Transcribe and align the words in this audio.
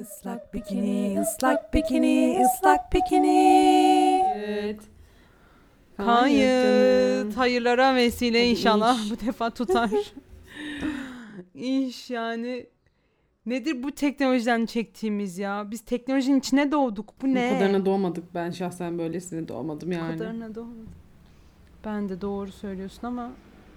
Islak 0.00 0.54
bikini, 0.54 1.20
ıslak 1.20 1.74
bikini, 1.74 2.42
ıslak 2.44 2.92
bikini. 2.92 4.22
Evet. 4.36 4.80
Kayıt. 5.96 7.36
Hayırlara 7.36 7.94
vesile 7.94 8.38
Hadi 8.38 8.48
inşallah 8.48 9.04
iş. 9.04 9.10
bu 9.10 9.26
defa 9.26 9.50
tutar. 9.50 9.90
İş 11.54 12.10
yani. 12.10 12.66
Nedir 13.46 13.82
bu 13.82 13.92
teknolojiden 13.92 14.66
çektiğimiz 14.66 15.38
ya? 15.38 15.70
Biz 15.70 15.80
teknolojinin 15.80 16.38
içine 16.38 16.72
doğduk. 16.72 17.14
Bu 17.22 17.34
ne? 17.34 17.50
Bu 17.50 17.54
kadarına 17.58 17.86
doğmadık. 17.86 18.34
Ben 18.34 18.50
şahsen 18.50 18.98
böylesine 18.98 19.48
doğmadım 19.48 19.90
Bu 19.90 19.94
yani. 19.94 20.18
kadarına 20.18 20.54
doğmadık. 20.54 20.88
Ben 21.84 22.08
de 22.08 22.20
doğru 22.20 22.52
söylüyorsun 22.52 23.06
ama 23.06 23.30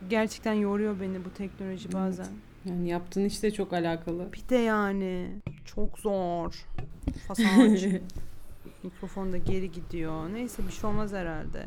gerçekten 0.10 0.54
yoruyor 0.54 1.00
beni 1.02 1.26
bu 1.26 1.30
teknoloji 1.34 1.90
Evet. 1.94 2.30
Yani 2.70 2.90
yaptığın 2.90 3.26
işte 3.26 3.52
çok 3.52 3.74
alakalı. 3.74 4.34
Bir 4.34 4.50
de 4.50 4.56
yani 4.56 5.28
çok 5.66 6.00
zor. 6.00 6.66
Fasaç. 7.28 7.86
Mikrofon 8.84 9.32
da 9.34 9.38
geri 9.38 9.72
gidiyor. 9.72 10.34
Neyse 10.34 10.68
bir 10.68 10.72
şey 10.72 10.90
olmaz 10.90 11.14
herhalde. 11.14 11.66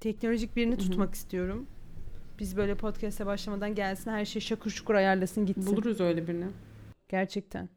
Teknolojik 0.00 0.56
birini 0.56 0.78
tutmak 0.78 1.14
istiyorum. 1.14 1.66
Biz 2.38 2.56
böyle 2.56 2.74
podcast'e 2.74 3.26
başlamadan 3.26 3.74
gelsin 3.74 4.10
her 4.10 4.24
şey 4.24 4.42
şakır 4.42 4.70
şukur 4.70 4.94
ayarlasın 4.94 5.46
gitsin. 5.46 5.66
Buluruz 5.66 6.00
öyle 6.00 6.28
birini. 6.28 6.46
Gerçekten. 7.08 7.68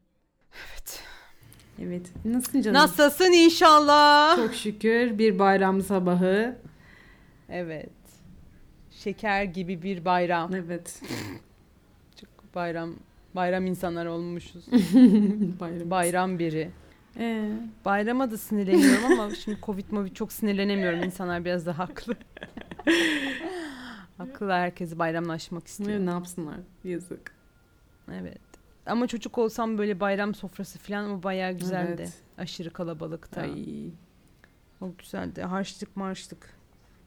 Evet. 0.52 1.02
Evet. 1.82 2.12
Nasılsın 2.24 2.62
canım? 2.62 2.80
Nasılsın 2.80 3.32
inşallah? 3.32 4.36
Çok 4.36 4.54
şükür 4.54 5.18
bir 5.18 5.38
bayram 5.38 5.82
sabahı. 5.82 6.58
Evet. 7.48 7.90
Şeker 8.90 9.44
gibi 9.44 9.82
bir 9.82 10.04
bayram. 10.04 10.54
Evet. 10.54 11.02
Bayram 12.54 12.94
bayram 13.34 13.66
insanlar 13.66 14.06
olmuşuz. 14.06 14.66
bayram. 15.60 15.90
Bayram 15.90 16.38
biri. 16.38 16.70
Ee, 17.16 17.52
Bayrama 17.84 18.30
da 18.30 18.38
sinirleniyorum 18.38 19.04
ama 19.04 19.34
şimdi 19.44 19.58
Covid 19.62 19.90
movid 19.90 20.14
çok 20.14 20.32
sinirlenemiyorum. 20.32 21.02
İnsanlar 21.02 21.44
biraz 21.44 21.66
da 21.66 21.78
haklı. 21.78 22.14
haklı 24.18 24.50
herkesi 24.52 24.98
bayramlaşmak 24.98 25.66
istiyor. 25.66 25.98
ne 26.06 26.10
yapsınlar? 26.10 26.56
Yazık. 26.84 27.32
Evet. 28.12 28.40
Ama 28.86 29.06
çocuk 29.06 29.38
olsam 29.38 29.78
böyle 29.78 30.00
bayram 30.00 30.34
sofrası 30.34 30.78
falan 30.78 31.04
ama 31.04 31.22
bayağı 31.22 31.52
güzeldi. 31.52 31.94
Evet. 31.98 32.22
Aşırı 32.38 32.70
kalabalıkta. 32.70 33.40
Ay. 33.40 33.90
O 34.80 34.92
güzeldi. 34.98 35.42
Harçlık 35.42 35.96
marşlık. 35.96 36.54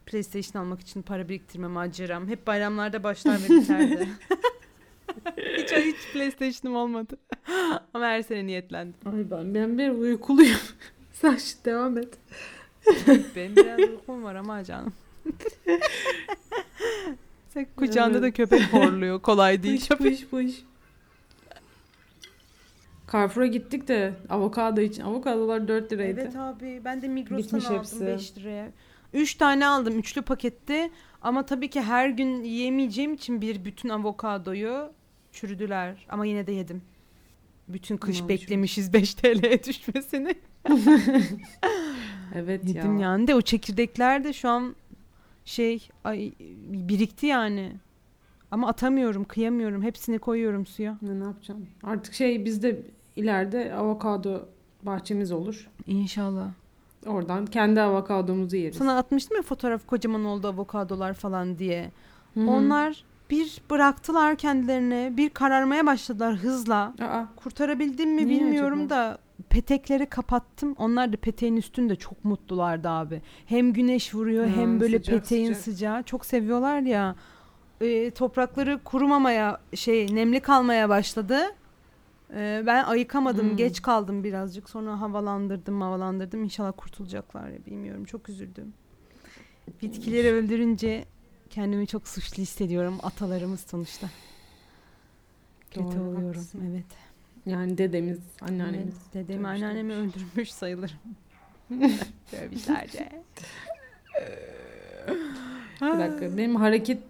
PlayStation 0.05 0.61
almak 0.61 0.81
için 0.81 1.01
para 1.01 1.29
biriktirme 1.29 1.67
maceram. 1.67 2.27
Hep 2.27 2.47
bayramlarda 2.47 3.03
başlar 3.03 3.39
ve 3.43 3.49
biterdi. 3.49 4.09
hiç, 5.57 5.71
hiç 5.71 6.13
PlayStation'ım 6.13 6.77
olmadı. 6.77 7.17
ama 7.93 8.05
her 8.05 8.21
sene 8.21 8.45
niyetlendim. 8.47 8.95
Ay 9.05 9.31
ben, 9.31 9.55
ben 9.55 9.77
bir 9.77 9.89
uykuluyum. 9.89 10.57
Sen 11.13 11.35
şimdi 11.35 11.65
devam 11.65 11.97
et. 11.97 12.17
Benim 13.35 13.55
biraz 13.55 13.79
uykum 13.79 14.23
var 14.23 14.35
ama 14.35 14.63
canım. 14.63 14.93
Sen 17.49 17.67
kucağında 17.75 18.21
da 18.21 18.25
Evet. 18.27 18.37
köpek 18.37 18.73
horluyor. 18.73 19.21
Kolay 19.21 19.63
değil. 19.63 19.87
Pış 19.87 19.97
pış 19.97 20.27
pış. 20.27 20.63
Carrefour'a 23.11 23.47
gittik 23.47 23.87
de 23.87 24.13
avokado 24.29 24.81
için. 24.81 25.03
Avokadolar 25.03 25.67
4 25.67 25.91
liraydı. 25.91 26.21
Evet 26.21 26.35
abi 26.35 26.81
ben 26.85 27.01
de 27.01 27.07
Migros'tan 27.07 27.37
Bitmiş 27.59 27.65
aldım 27.65 27.79
hepsi. 27.79 28.05
5 28.05 28.37
liraya. 28.37 28.71
3 29.13 29.35
tane 29.35 29.67
aldım 29.67 29.99
üçlü 29.99 30.21
pakette 30.21 30.89
ama 31.21 31.45
tabii 31.45 31.69
ki 31.69 31.81
her 31.81 32.09
gün 32.09 32.43
yiyemeyeceğim 32.43 33.13
için 33.13 33.41
bir 33.41 33.65
bütün 33.65 33.89
avokadoyu 33.89 34.91
çürüdüler 35.33 36.05
ama 36.09 36.25
yine 36.25 36.47
de 36.47 36.51
yedim. 36.51 36.81
Bütün 37.67 37.97
kış 37.97 38.19
Aman 38.19 38.29
beklemişiz 38.29 38.93
5 38.93 39.13
TL'ye 39.15 39.63
düşmesini. 39.63 40.35
Evet 42.35 42.67
Yedim 42.67 42.97
ya. 42.97 43.09
yani 43.09 43.27
de 43.27 43.35
o 43.35 43.41
çekirdekler 43.41 44.23
de 44.23 44.33
şu 44.33 44.49
an 44.49 44.75
şey 45.45 45.89
ay 46.03 46.31
birikti 46.67 47.25
yani. 47.25 47.71
Ama 48.51 48.67
atamıyorum, 48.67 49.23
kıyamıyorum. 49.23 49.83
Hepsini 49.83 50.19
koyuyorum 50.19 50.65
suya. 50.65 50.97
Ne, 51.01 51.19
ne 51.19 51.23
yapacağım? 51.23 51.67
Artık 51.83 52.13
şey 52.13 52.45
bizde 52.45 52.81
ileride 53.15 53.73
avokado 53.73 54.45
bahçemiz 54.83 55.31
olur. 55.31 55.69
İnşallah. 55.87 56.47
Oradan 57.05 57.45
kendi 57.45 57.81
avokadomuzu 57.81 58.55
yeriz. 58.55 58.77
Sana 58.77 58.97
atmıştım 58.97 59.37
ya 59.37 59.43
fotoğraf 59.43 59.87
kocaman 59.87 60.25
oldu 60.25 60.47
avokadolar 60.47 61.13
falan 61.13 61.59
diye. 61.59 61.91
Hı 62.33 62.39
hı. 62.39 62.49
Onlar 62.49 63.03
bir 63.33 63.61
bıraktılar 63.69 64.35
kendilerini, 64.35 65.17
bir 65.17 65.29
kararmaya 65.29 65.85
başladılar 65.85 66.35
hızla. 66.35 66.93
Aa, 67.01 67.23
Kurtarabildim 67.35 68.09
mi 68.09 68.27
Niye 68.27 68.39
bilmiyorum 68.39 68.79
acaba? 68.79 68.89
da 68.89 69.17
petekleri 69.49 70.05
kapattım. 70.05 70.75
Onlar 70.77 71.13
da 71.13 71.17
peteğin 71.17 71.57
üstünde 71.57 71.95
çok 71.95 72.25
mutlulardı 72.25 72.89
abi. 72.89 73.21
Hem 73.45 73.73
güneş 73.73 74.15
vuruyor 74.15 74.45
Ha, 74.47 74.55
hem 74.55 74.79
böyle 74.79 74.97
sıcak, 74.99 75.15
peteğin 75.19 75.53
sıcak. 75.53 75.63
sıcağı. 75.63 76.03
Çok 76.03 76.25
seviyorlar 76.25 76.79
ya. 76.79 77.15
Ee, 77.81 78.11
toprakları 78.11 78.79
kurumamaya 78.83 79.61
şey 79.75 80.15
nemli 80.15 80.39
kalmaya 80.39 80.89
başladı. 80.89 81.39
Ee, 82.35 82.63
ben 82.65 82.83
ayıkamadım. 82.83 83.49
Hmm. 83.49 83.57
Geç 83.57 83.81
kaldım 83.81 84.23
birazcık. 84.23 84.69
Sonra 84.69 85.01
havalandırdım 85.01 85.81
havalandırdım. 85.81 86.43
İnşallah 86.43 86.73
kurtulacaklar 86.77 87.49
ya 87.49 87.65
bilmiyorum. 87.65 88.05
Çok 88.05 88.29
üzüldüm. 88.29 88.73
Bitkileri 89.81 90.31
öldürünce 90.31 91.05
kendimi 91.53 91.87
çok 91.87 92.07
suçlu 92.07 92.43
hissediyorum. 92.43 92.99
Atalarımız 93.03 93.59
sonuçta. 93.59 94.09
Kötü 95.71 95.85
Doğru, 95.85 96.01
oluyorum. 96.01 96.27
haklısın. 96.27 96.61
Evet. 96.71 96.85
yani 97.45 97.77
dedemiz, 97.77 98.19
anneannemiz. 98.41 98.95
Evet, 99.15 99.27
dedemi 99.27 99.47
anneannemi 99.47 99.93
öldürmüş 99.93 100.51
sayılır. 100.51 100.97
Dövmüşlerce. 102.31 103.09
Bir 105.81 105.99
dakika. 105.99 106.37
Benim 106.37 106.55
hareket 106.55 107.03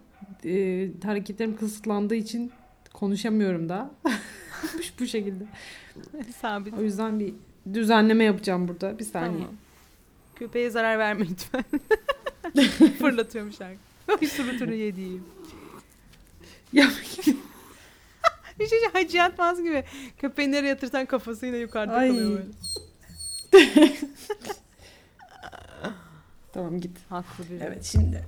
e, 0.44 0.88
hareketlerim 1.04 1.56
kısıtlandığı 1.56 2.14
için 2.14 2.52
konuşamıyorum 2.92 3.68
da. 3.68 3.90
bu, 5.00 5.06
şekilde. 5.06 5.44
Sabit. 6.40 6.74
O 6.74 6.82
yüzden 6.82 7.20
bir 7.20 7.34
düzenleme 7.74 8.24
yapacağım 8.24 8.68
burada. 8.68 8.98
Bir 8.98 9.04
saniye. 9.04 9.32
Tamam. 9.32 9.54
Köpeğe 10.34 10.70
zarar 10.70 10.98
verme 10.98 11.26
lütfen. 11.28 11.64
Fırlatıyormuş 12.98 13.60
her. 13.60 13.93
Oy 14.20 14.26
surutunu 14.28 14.74
yediğim. 14.74 15.24
Ya 16.72 16.90
Bir 18.58 18.66
şey 18.68 18.78
hacı 18.92 19.16
yatmaz 19.16 19.62
gibi. 19.62 19.84
Köpeği 20.18 20.52
nereye 20.52 20.68
yatırsan 20.68 21.06
kafası 21.06 21.46
yine 21.46 21.56
yukarıda 21.56 21.92
Ay. 21.92 22.08
kalıyor 22.08 22.30
böyle. 23.52 23.92
tamam 26.52 26.80
git. 26.80 26.98
Haklı 27.08 27.44
bir. 27.50 27.60
Evet 27.60 27.84
şimdi 27.84 28.24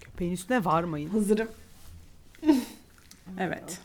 Köpeğin 0.00 0.32
üstüne 0.32 0.64
varmayın. 0.64 1.08
hazırım. 1.10 1.48
evet. 3.38 3.80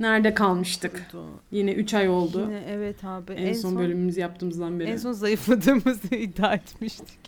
Nerede 0.00 0.34
kalmıştık? 0.34 1.06
Yine 1.50 1.72
3 1.72 1.94
ay 1.94 2.08
oldu. 2.08 2.40
Yine 2.40 2.64
evet 2.68 3.04
abi. 3.04 3.32
en, 3.32 3.52
son, 3.52 3.76
bölümümüzü 3.76 4.20
yaptığımızdan 4.20 4.80
beri. 4.80 4.88
En 4.90 4.96
son 4.96 5.12
zayıfladığımızı 5.12 6.14
iddia 6.14 6.54
etmiştik. 6.54 7.18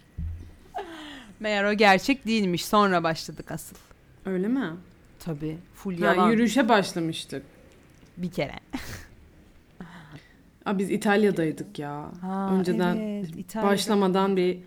Meğer 1.40 1.64
o 1.64 1.72
gerçek 1.74 2.26
değilmiş. 2.26 2.64
Sonra 2.66 3.02
başladık 3.02 3.50
asıl. 3.50 3.76
Öyle 4.26 4.48
mi? 4.48 4.70
Tabii. 5.18 5.58
Full 5.74 6.00
Ha, 6.00 6.06
yalan. 6.06 6.30
yürüyüşe 6.30 6.68
başlamıştık. 6.68 7.42
Bir 8.16 8.30
kere. 8.30 8.54
Aa, 10.64 10.78
biz 10.78 10.90
İtalya'daydık 10.90 11.78
ya. 11.78 12.10
Ha, 12.20 12.50
Önceden 12.52 12.96
evet, 12.96 13.30
İtalya'da. 13.36 13.72
Başlamadan 13.72 14.36
bir 14.36 14.58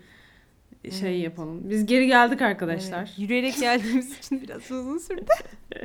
şey 0.90 1.12
Evet. 1.14 1.24
yapalım. 1.24 1.70
Biz 1.70 1.86
geri 1.86 2.06
geldik 2.06 2.42
arkadaşlar. 2.42 2.98
Evet, 2.98 3.18
Yürüyerek 3.18 3.56
geldiğimiz 3.60 4.18
için 4.18 4.42
biraz 4.42 4.70
uzun 4.70 4.98
sürdü. 4.98 5.24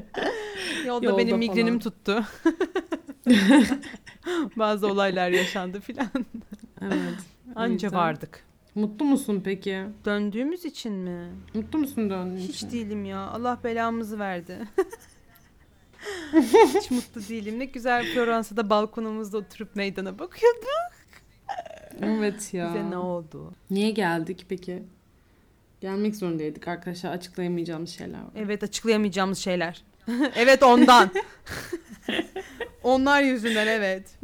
Yolda, 0.86 1.06
Yolda 1.06 1.18
benim 1.18 1.38
migrenim 1.38 1.80
falan. 1.80 1.80
tuttu. 1.80 2.26
Bazı 4.56 4.88
olaylar 4.88 5.30
yaşandı 5.30 5.80
filan. 5.80 6.08
Evet. 6.82 7.20
Anca 7.56 7.92
vardık. 7.92 8.44
Mutlu 8.78 9.06
musun 9.06 9.42
peki? 9.46 9.84
Döndüğümüz 10.06 10.66
için 10.66 10.94
mi? 10.94 11.30
Mutlu 11.54 11.80
musun 11.80 12.10
döndüğün 12.10 12.42
Hiç 12.42 12.56
için? 12.56 12.72
değilim 12.72 13.06
ya. 13.06 13.20
Allah 13.20 13.60
belamızı 13.64 14.20
verdi. 14.20 14.60
Hiç 16.76 16.92
mutlu 16.92 17.22
değilim. 17.30 17.60
Ne 17.60 17.66
güzel 17.66 18.06
Floransa'da 18.06 18.70
balkonumuzda 18.70 19.38
oturup 19.38 19.76
meydana 19.76 20.20
bakıyorduk. 20.20 20.68
Evet 22.02 22.54
ya. 22.54 22.70
Bize 22.70 22.90
ne 22.90 22.98
oldu? 22.98 23.54
Niye 23.70 23.92
geldik 23.92 24.46
peki? 24.50 24.84
Gelmek 25.82 26.16
zorundaydık 26.16 26.68
arkadaşlar. 26.68 27.12
Açıklayamayacağımız 27.12 27.90
şeyler 27.90 28.20
var. 28.20 28.32
Evet 28.36 28.64
açıklayamayacağımız 28.64 29.38
şeyler. 29.38 29.84
evet 30.36 30.64
ondan. 30.64 31.12
Onlar 32.84 33.22
yüzünden 33.22 33.68
evet. 33.68 34.18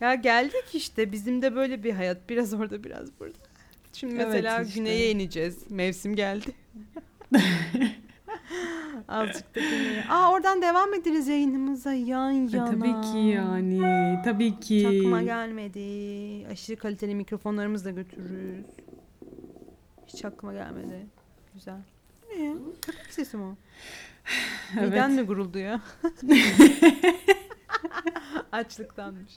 ya 0.00 0.14
geldik 0.14 0.64
işte 0.74 1.12
bizim 1.12 1.42
de 1.42 1.54
böyle 1.54 1.84
bir 1.84 1.92
hayat. 1.92 2.28
Biraz 2.28 2.54
orada 2.54 2.84
biraz 2.84 3.20
burada. 3.20 3.47
Şimdi 3.98 4.14
Evet 4.14 4.26
mesela 4.28 4.62
işte. 4.62 4.80
güneye 4.80 5.10
ineceğiz. 5.10 5.70
Mevsim 5.70 6.16
geldi. 6.16 6.46
Azıcık 9.08 9.54
da 9.54 9.60
dinleyin. 9.60 10.02
Aa 10.08 10.32
oradan 10.32 10.62
devam 10.62 10.94
ederiz 10.94 11.28
yayınımıza 11.28 11.92
yan 11.92 12.48
E, 12.48 12.56
yana. 12.56 12.70
tabii 12.70 13.00
ki 13.12 13.18
yani. 13.18 13.80
Tabii 14.24 14.60
ki. 14.60 14.78
Hiç 14.78 14.84
aklıma 15.00 15.22
gelmedi. 15.22 16.46
Aşırı 16.52 16.76
kaliteli 16.76 17.14
mikrofonlarımızı 17.14 17.84
da 17.84 17.90
götürürüz. 17.90 18.66
Hiç 20.06 20.24
aklıma 20.24 20.52
gelmedi. 20.52 21.06
Güzel. 21.54 21.78
Ne? 22.38 22.54
Köpek 22.82 23.12
sesi 23.12 23.36
mi 23.36 23.42
o? 23.42 23.54
Evet. 24.78 24.88
Miden 24.88 25.12
mi 25.12 25.22
guruldu 25.22 25.58
ya? 25.58 25.80
Açlıktanmış. 28.52 29.32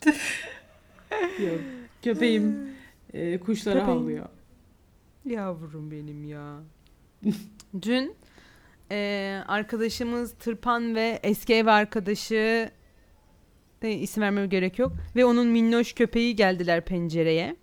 Yok. 1.39 1.59
Köpeğim 2.03 2.69
e, 3.13 3.39
kuşlara 3.39 3.79
Köpeğim. 3.79 3.99
havlıyor. 3.99 4.25
Yavrum 5.25 5.91
benim 5.91 6.23
ya. 6.23 6.59
Dün 7.81 8.15
e, 8.91 9.39
arkadaşımız 9.47 10.33
Tırpan 10.33 10.95
ve 10.95 11.19
eski 11.23 11.53
ev 11.53 11.65
arkadaşı 11.65 12.69
e, 13.81 13.91
isim 13.91 14.23
vermeme 14.23 14.47
gerek 14.47 14.79
yok. 14.79 14.91
Ve 15.15 15.25
onun 15.25 15.47
minnoş 15.47 15.94
köpeği 15.94 16.35
geldiler 16.35 16.85
pencereye. 16.85 17.56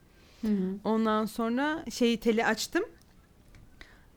Ondan 0.85 1.27
sonra 1.27 1.85
şeyi 1.91 2.21
teli 2.21 2.47
açtım. 2.47 2.85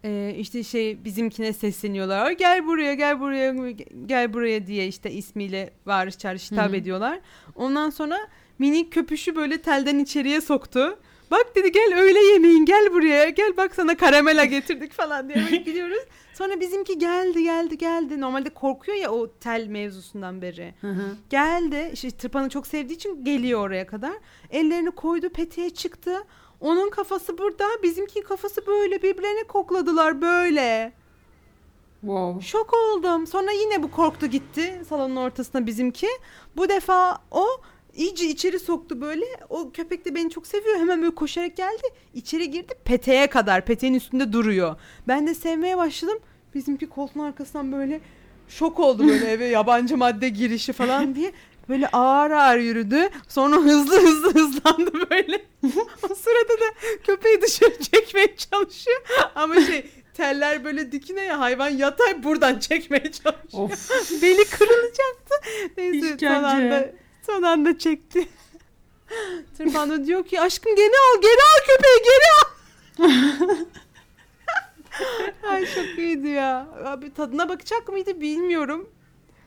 Ee, 0.05 0.35
işte 0.37 0.63
şey 0.63 1.03
bizimkine 1.05 1.53
sesleniyorlar. 1.53 2.25
"Ay, 2.25 2.37
Gel 2.37 2.65
buraya 2.65 2.93
gel 2.93 3.19
buraya 3.19 3.71
gel 4.05 4.33
buraya 4.33 4.67
diye 4.67 4.87
işte 4.87 5.11
ismiyle 5.11 5.73
bağırış 5.85 6.17
çağırış 6.17 6.51
hitap 6.51 6.67
Hı 6.67 6.71
hı. 6.71 6.75
ediyorlar. 6.75 7.19
Ondan 7.55 7.89
sonra 7.89 8.17
minik 8.59 8.93
köpüşü 8.93 9.35
böyle 9.35 9.61
telden 9.61 9.99
içeriye 9.99 10.41
soktu. 10.41 10.99
Bak 11.31 11.55
dedi 11.55 11.71
gel 11.71 11.93
öğle 11.97 12.19
yemeğin 12.19 12.65
gel 12.65 12.93
buraya 12.93 13.29
gel 13.29 13.57
bak 13.57 13.75
sana 13.75 13.97
karamela 13.97 14.45
getirdik 14.45 14.93
falan 14.93 15.29
diye 15.29 15.45
böyle 15.45 15.55
gidiyoruz. 15.65 16.03
Sonra 16.33 16.59
bizimki 16.59 16.97
geldi 16.97 17.43
geldi 17.43 17.77
geldi. 17.77 18.21
Normalde 18.21 18.49
korkuyor 18.49 18.97
ya 18.97 19.11
o 19.11 19.27
tel 19.39 19.67
mevzusundan 19.67 20.41
beri. 20.41 20.73
Hı 20.81 20.87
hı. 20.91 21.15
Geldi 21.29 21.89
işte 21.93 22.11
tırpanı 22.11 22.49
çok 22.49 22.67
sevdiği 22.67 22.95
için 22.97 23.25
geliyor 23.25 23.59
oraya 23.59 23.87
kadar. 23.87 24.13
Ellerini 24.49 24.91
koydu 24.91 25.29
peteğe 25.29 25.69
çıktı. 25.69 26.23
Onun 26.59 26.89
kafası 26.89 27.37
burada 27.37 27.65
bizimki 27.83 28.23
kafası 28.23 28.67
böyle 28.67 29.03
birbirlerine 29.03 29.43
kokladılar 29.43 30.21
böyle. 30.21 30.93
Wow. 32.01 32.47
Şok 32.47 32.73
oldum. 32.73 33.27
Sonra 33.27 33.51
yine 33.51 33.83
bu 33.83 33.91
korktu 33.91 34.27
gitti 34.27 34.81
salonun 34.89 35.15
ortasına 35.15 35.65
bizimki. 35.65 36.07
Bu 36.57 36.69
defa 36.69 37.17
o 37.31 37.45
iyice 37.95 38.25
içeri 38.25 38.59
soktu 38.59 39.01
böyle. 39.01 39.25
O 39.49 39.71
köpek 39.71 40.05
de 40.05 40.15
beni 40.15 40.29
çok 40.29 40.47
seviyor. 40.47 40.77
Hemen 40.79 41.01
böyle 41.01 41.15
koşarak 41.15 41.57
geldi. 41.57 41.83
İçeri 42.13 42.51
girdi 42.51 42.73
peteğe 42.85 43.27
kadar. 43.27 43.65
Peteğin 43.65 43.93
üstünde 43.93 44.33
duruyor. 44.33 44.75
Ben 45.07 45.27
de 45.27 45.33
sevmeye 45.35 45.77
başladım. 45.77 46.19
Bizimki 46.55 46.89
koltuğun 46.89 47.19
arkasından 47.19 47.71
böyle 47.71 48.01
şok 48.47 48.79
oldu 48.79 49.07
böyle 49.07 49.25
eve 49.31 49.45
yabancı 49.45 49.97
madde 49.97 50.29
girişi 50.29 50.73
falan 50.73 51.15
diye. 51.15 51.31
Böyle 51.69 51.87
ağır 51.87 52.31
ağır 52.31 52.57
yürüdü. 52.57 53.09
Sonra 53.27 53.55
hızlı 53.55 54.01
hızlı 54.01 54.33
hızlandı 54.33 55.09
böyle. 55.09 55.45
o 56.09 56.15
sırada 56.15 56.53
da 56.61 56.65
köpeği 57.03 57.41
dışarı 57.41 57.79
çekmeye 57.79 58.35
çalışıyor. 58.35 59.01
Ama 59.35 59.61
şey 59.61 59.85
teller 60.13 60.63
böyle 60.63 60.91
dikine 60.91 61.21
ya 61.21 61.39
hayvan 61.39 61.69
yatay 61.69 62.23
buradan 62.23 62.59
çekmeye 62.59 63.11
çalışıyor. 63.11 63.63
Of. 63.63 64.21
Beli 64.21 64.45
kırılacaktı. 64.45 65.35
Neyse 65.77 65.97
İşkence. 65.97 66.29
anda, 66.29 66.91
son 67.25 67.41
anda 67.41 67.77
çekti. 67.77 68.27
Tırpan 69.57 70.05
diyor 70.05 70.25
ki 70.25 70.41
aşkım 70.41 70.75
geri 70.75 70.87
al 70.87 71.21
geri 71.21 71.41
al 71.41 71.59
köpeği 71.67 71.99
geri 72.03 72.27
al. 72.37 72.47
Ay 75.51 75.65
çok 75.65 75.99
iyiydi 75.99 76.27
ya. 76.27 76.67
Abi 76.85 77.13
tadına 77.13 77.49
bakacak 77.49 77.89
mıydı 77.89 78.21
bilmiyorum. 78.21 78.89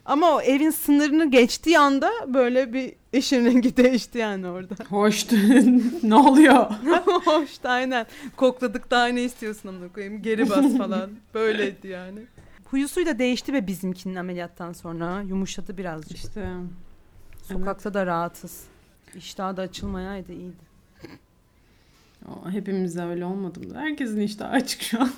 Ama 0.05 0.31
o 0.37 0.41
evin 0.41 0.71
sınırını 0.71 1.31
geçtiği 1.31 1.79
anda 1.79 2.11
böyle 2.27 2.73
bir 2.73 2.93
eşin 3.13 3.45
rengi 3.45 3.77
değişti 3.77 4.19
yani 4.19 4.49
orada. 4.49 4.75
Hoş. 4.91 5.27
ne 6.03 6.15
oluyor? 6.15 6.67
Hoştu 7.25 7.69
aynen. 7.69 8.07
Kokladık 8.37 8.91
daha 8.91 9.07
ne 9.07 9.23
istiyorsun 9.23 9.69
amına 9.69 9.93
koyayım 9.93 10.23
geri 10.23 10.51
bas 10.51 10.77
falan. 10.79 11.11
Böyleydi 11.35 11.89
yani. 11.89 12.19
Huyu 12.65 12.89
suyu 12.89 13.07
da 13.07 13.19
değişti 13.19 13.53
ve 13.53 13.67
bizimkinin 13.67 14.17
ameliyattan 14.17 14.73
sonra 14.73 15.23
yumuşadı 15.23 15.79
birazcık. 15.79 16.17
İşte. 16.19 16.49
Sokakta 17.49 17.95
da 17.95 18.07
rahatız. 18.07 18.65
İştah 19.15 19.57
da 19.57 19.63
açılmayaydı 19.63 20.33
iyiydi. 20.33 20.65
Hepimiz 22.51 22.97
de 22.97 23.03
öyle 23.03 23.25
olmadı 23.25 23.61
mı? 23.61 23.75
Herkesin 23.75 24.21
işte 24.21 24.45
açık 24.45 24.83
şu 24.83 25.01
an. 25.01 25.11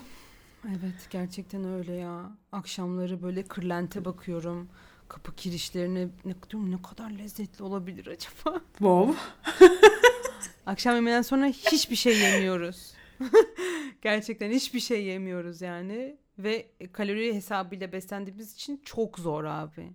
Evet 0.69 1.09
gerçekten 1.11 1.65
öyle 1.65 1.93
ya. 1.93 2.31
Akşamları 2.53 3.23
böyle 3.23 3.43
kırlente 3.43 4.05
bakıyorum. 4.05 4.69
Kapı 5.09 5.35
kirişlerine 5.35 6.09
ne, 6.25 6.35
diyorum, 6.51 6.71
ne 6.71 6.83
kadar 6.83 7.11
lezzetli 7.11 7.63
olabilir 7.63 8.07
acaba? 8.07 8.61
Wow. 8.73 9.15
Akşam 10.67 10.95
yemeğinden 10.95 11.23
sonra 11.23 11.47
hiçbir 11.47 11.97
şey 11.97 12.19
yemiyoruz. 12.19 12.95
gerçekten 14.03 14.51
hiçbir 14.51 14.81
şey 14.81 15.05
yemiyoruz 15.05 15.61
yani. 15.61 16.17
Ve 16.39 16.67
kalori 16.93 17.35
hesabıyla 17.35 17.93
beslendiğimiz 17.93 18.55
için 18.55 18.81
çok 18.85 19.19
zor 19.19 19.45
abi. 19.45 19.93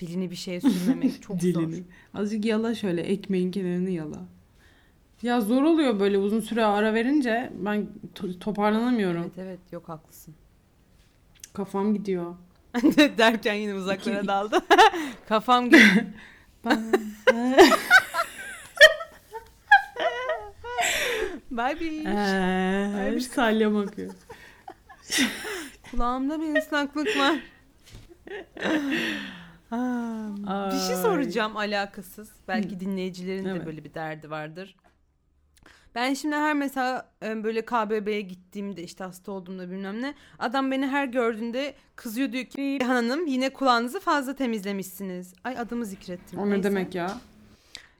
Dilini 0.00 0.30
bir 0.30 0.36
şeye 0.36 0.60
sürmemek 0.60 1.22
çok 1.22 1.42
zor. 1.42 1.48
Dilini. 1.54 1.82
Azıcık 2.14 2.44
yala 2.44 2.74
şöyle 2.74 3.00
ekmeğin 3.02 3.50
kenarını 3.50 3.90
yala. 3.90 4.18
Ya 5.22 5.40
zor 5.40 5.62
oluyor 5.62 6.00
böyle 6.00 6.18
uzun 6.18 6.40
süre 6.40 6.64
ara 6.64 6.94
verince 6.94 7.52
ben 7.58 7.86
to- 8.14 8.38
toparlanamıyorum. 8.38 9.20
Evet 9.20 9.32
evet 9.38 9.58
yok 9.72 9.88
haklısın. 9.88 10.34
Kafam 11.52 11.94
gidiyor. 11.94 12.34
Derken 13.18 13.54
yine 13.54 13.74
uzaklara 13.74 14.26
daldı. 14.26 14.62
Kafam 15.28 15.70
gibi. 15.70 15.80
Bye 21.50 21.80
bye. 21.80 22.02
Eee, 22.02 23.12
bir 23.16 23.20
salyam 23.20 23.76
akıyor. 23.76 24.14
Kulağımda 25.90 26.40
bir 26.40 26.58
ıslaklık 26.58 27.08
var. 27.18 27.38
Aa, 30.46 30.70
bir 30.72 30.78
şey 30.78 30.96
soracağım 30.96 31.56
alakasız. 31.56 32.32
Belki 32.48 32.80
dinleyicilerin 32.80 33.44
de 33.44 33.66
böyle 33.66 33.84
bir 33.84 33.94
derdi 33.94 34.30
vardır. 34.30 34.76
Ben 35.94 36.14
şimdi 36.14 36.36
her 36.36 36.54
mesela 36.54 37.08
e, 37.22 37.44
böyle 37.44 37.64
KBB'ye 37.64 38.20
gittiğimde 38.20 38.82
işte 38.82 39.04
hasta 39.04 39.32
olduğumda 39.32 39.70
bilmem 39.70 40.02
ne 40.02 40.14
adam 40.38 40.70
beni 40.70 40.86
her 40.86 41.06
gördüğünde 41.06 41.74
kızıyor 41.96 42.32
diyor 42.32 42.44
ki 42.44 42.78
hanım 42.78 43.26
yine 43.26 43.52
kulağınızı 43.52 44.00
fazla 44.00 44.34
temizlemişsiniz. 44.34 45.34
Ay 45.44 45.58
adımı 45.58 45.86
zikrettim. 45.86 46.38
O 46.38 46.46
ne 46.46 46.50
Neyse. 46.50 46.62
demek 46.62 46.94
ya? 46.94 47.18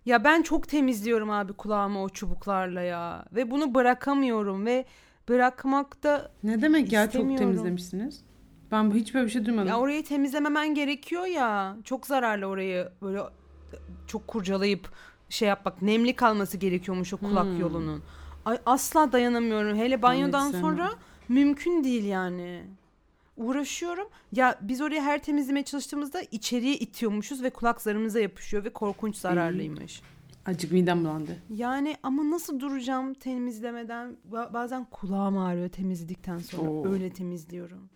Ya 0.06 0.24
ben 0.24 0.42
çok 0.42 0.68
temizliyorum 0.68 1.30
abi 1.30 1.52
kulağımı 1.52 2.02
o 2.02 2.08
çubuklarla 2.08 2.80
ya. 2.80 3.24
Ve 3.32 3.50
bunu 3.50 3.74
bırakamıyorum 3.74 4.66
ve 4.66 4.84
bırakmakta 5.28 6.30
Ne 6.42 6.62
demek 6.62 6.92
ya 6.92 7.10
çok 7.10 7.38
temizlemişsiniz? 7.38 8.24
Ben 8.70 8.90
hiç 8.90 9.14
böyle 9.14 9.26
bir 9.26 9.30
şey 9.30 9.46
duymadım. 9.46 9.68
ya 9.68 9.78
orayı 9.80 10.04
temizlememen 10.04 10.74
gerekiyor 10.74 11.26
ya. 11.26 11.76
Çok 11.84 12.06
zararlı 12.06 12.46
orayı 12.46 12.88
böyle 13.02 13.20
çok 14.06 14.28
kurcalayıp 14.28 14.88
şey 15.28 15.48
yapmak 15.48 15.82
nemli 15.82 16.16
kalması 16.16 16.56
gerekiyormuş 16.56 17.12
o 17.14 17.16
kulak 17.16 17.44
Hmm. 17.44 17.60
yolunun. 17.60 18.02
Ay 18.44 18.58
asla 18.66 19.12
dayanamıyorum. 19.12 19.78
Hele 19.78 20.02
banyodan 20.02 20.46
sevmem. 20.50 20.60
sonra 20.62 20.90
mümkün 21.28 21.84
değil 21.84 22.04
yani. 22.04 22.62
Uğraşıyorum. 23.36 24.08
Ya 24.32 24.58
biz 24.60 24.80
oraya 24.80 25.02
her 25.02 25.22
temizlemeye 25.22 25.64
çalıştığımızda 25.64 26.22
içeriye 26.22 26.74
itiyormuşuz 26.76 27.42
ve 27.42 27.50
kulak 27.50 27.80
zarımıza 27.80 28.20
yapışıyor 28.20 28.64
ve 28.64 28.70
korkunç 28.72 29.16
zararlıymış. 29.16 30.02
Acık 30.46 30.72
midem 30.72 31.04
bulandı. 31.04 31.36
Yani 31.54 31.96
ama 32.02 32.30
nasıl 32.30 32.60
duracağım 32.60 33.14
temizlemeden? 33.14 34.16
Ba- 34.32 34.52
Bazen 34.54 34.84
kulağım 34.84 35.38
ağrıyor 35.38 35.68
temizledikten 35.68 36.38
sonra. 36.38 36.70
Oo. 36.70 36.88
Öyle 36.92 37.10
temizliyorum. 37.10 37.88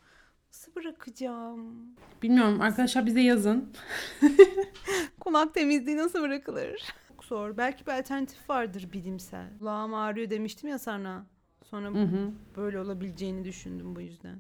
Nasıl 0.53 0.75
bırakacağım? 0.75 1.77
Bilmiyorum 2.23 2.61
arkadaşlar 2.61 3.07
bize 3.07 3.21
yazın. 3.21 3.73
Kulak 5.21 5.55
temizliği 5.55 5.97
nasıl 5.97 6.23
bırakılır? 6.23 6.83
Çok 7.09 7.25
zor. 7.25 7.57
Belki 7.57 7.87
bir 7.87 7.93
alternatif 7.93 8.51
vardır 8.51 8.89
bilimsel. 8.93 9.47
Kulağım 9.59 9.95
ağrıyor 9.95 10.31
demiştim 10.31 10.71
ya 10.71 10.79
sana. 10.79 11.27
Sonra 11.65 11.89
Hı 11.89 12.03
hı. 12.03 12.31
böyle 12.57 12.81
olabileceğini 12.81 13.45
düşündüm 13.45 13.97
bu 13.97 14.01
yüzden. 14.01 14.39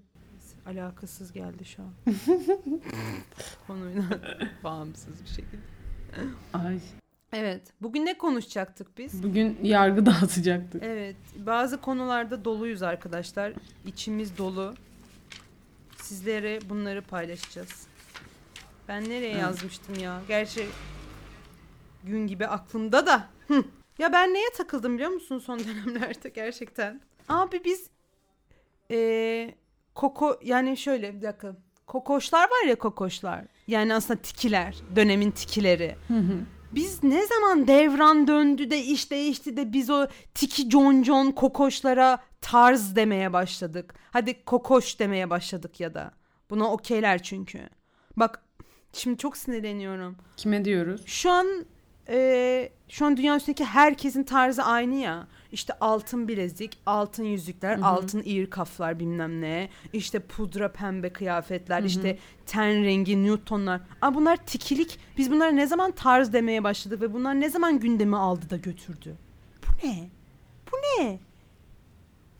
Alakasız 0.66 1.32
geldi 1.32 1.64
şu 1.64 1.82
an. 1.82 1.92
Konuyla 3.66 4.02
bağımsız 4.64 5.22
bir 5.22 5.28
şekilde. 5.28 5.62
Ay. 6.54 6.78
Evet. 7.32 7.62
Bugün 7.80 8.06
ne 8.06 8.18
konuşacaktık 8.18 8.98
biz? 8.98 9.22
Bugün 9.22 9.58
yargı 9.62 10.06
dağıtacaktık. 10.06 10.82
Evet, 10.82 11.16
bazı 11.38 11.80
konularda 11.80 12.44
doluyuz 12.44 12.82
arkadaşlar. 12.82 13.52
İçimiz 13.86 14.38
dolu. 14.38 14.74
Sizlere 16.08 16.58
bunları 16.70 17.02
paylaşacağız. 17.02 17.86
Ben 18.88 19.04
nereye 19.08 19.30
Evet. 19.32 19.40
yazmıştım 19.40 19.94
ya? 19.94 20.20
Gerçi 20.28 20.66
gün 22.04 22.26
gibi 22.26 22.46
aklımda 22.46 23.06
da. 23.06 23.28
Hı. 23.48 23.64
Ya 23.98 24.12
ben 24.12 24.34
neye 24.34 24.50
takıldım 24.56 24.94
biliyor 24.94 25.10
musun 25.10 25.38
son 25.38 25.58
dönemlerde 25.64 26.28
gerçekten? 26.28 27.00
Abi 27.28 27.64
biz 27.64 27.86
eee, 28.90 29.54
koko 29.94 30.38
yani 30.42 30.76
şöyle 30.76 31.14
bir 31.16 31.22
dakika. 31.22 31.56
Kokoşlar 31.86 32.44
var 32.44 32.66
ya 32.68 32.78
kokoşlar. 32.78 33.44
Yani 33.66 33.94
aslında 33.94 34.20
tikiler. 34.22 34.76
Dönemin 34.96 35.30
tikileri. 35.30 35.96
Biz 36.72 37.02
ne 37.02 37.26
zaman 37.26 37.66
devran 37.66 38.26
döndü 38.28 38.70
de 38.70 38.82
iş 38.82 39.10
değişti 39.10 39.56
de 39.56 39.72
biz 39.72 39.90
o 39.90 40.06
tiki 40.34 40.68
concon 40.68 41.30
kokoşlara 41.30 42.18
tarz 42.40 42.96
demeye 42.96 43.32
başladık. 43.32 43.94
Hadi 44.10 44.44
kokoş 44.44 44.98
demeye 44.98 45.30
başladık 45.30 45.80
ya 45.80 45.94
da. 45.94 46.12
Buna 46.50 46.72
okeyler 46.72 47.22
çünkü. 47.22 47.68
Bak 48.16 48.42
şimdi 48.92 49.18
çok 49.18 49.36
sinirleniyorum. 49.36 50.16
Kime 50.36 50.64
diyoruz? 50.64 51.02
Şu 51.06 51.30
an 51.30 51.46
e, 52.08 52.68
şu 52.88 53.06
an 53.06 53.16
dünya 53.16 53.36
üstündeki 53.36 53.64
herkesin 53.64 54.22
tarzı 54.22 54.62
aynı 54.62 54.94
ya. 54.94 55.26
İşte 55.52 55.72
altın 55.80 56.28
bilezik, 56.28 56.78
altın 56.86 57.24
yüzükler, 57.24 57.76
Hı 57.76 57.80
hı. 57.80 57.86
altın 57.86 58.22
ear 58.26 58.50
kaflar 58.50 58.98
bilmem 59.00 59.40
ne. 59.40 59.68
İşte 59.92 60.18
pudra 60.18 60.72
pembe 60.72 61.12
kıyafetler, 61.12 61.78
Hı 61.78 61.82
hı. 61.82 61.86
işte 61.86 62.18
ten 62.46 62.84
rengi, 62.84 63.24
Newtonlar. 63.24 63.80
Aa 64.02 64.14
bunlar 64.14 64.36
tikilik. 64.36 64.98
Biz 65.18 65.30
bunlara 65.30 65.50
ne 65.50 65.66
zaman 65.66 65.90
tarz 65.90 66.32
demeye 66.32 66.64
başladık 66.64 67.00
ve 67.00 67.12
bunlar 67.12 67.40
ne 67.40 67.50
zaman 67.50 67.78
gündemi 67.80 68.16
aldı 68.16 68.50
da 68.50 68.56
götürdü? 68.56 69.16
Bu 69.66 69.86
ne? 69.86 70.08
Bu 70.72 70.76
ne? 70.76 71.18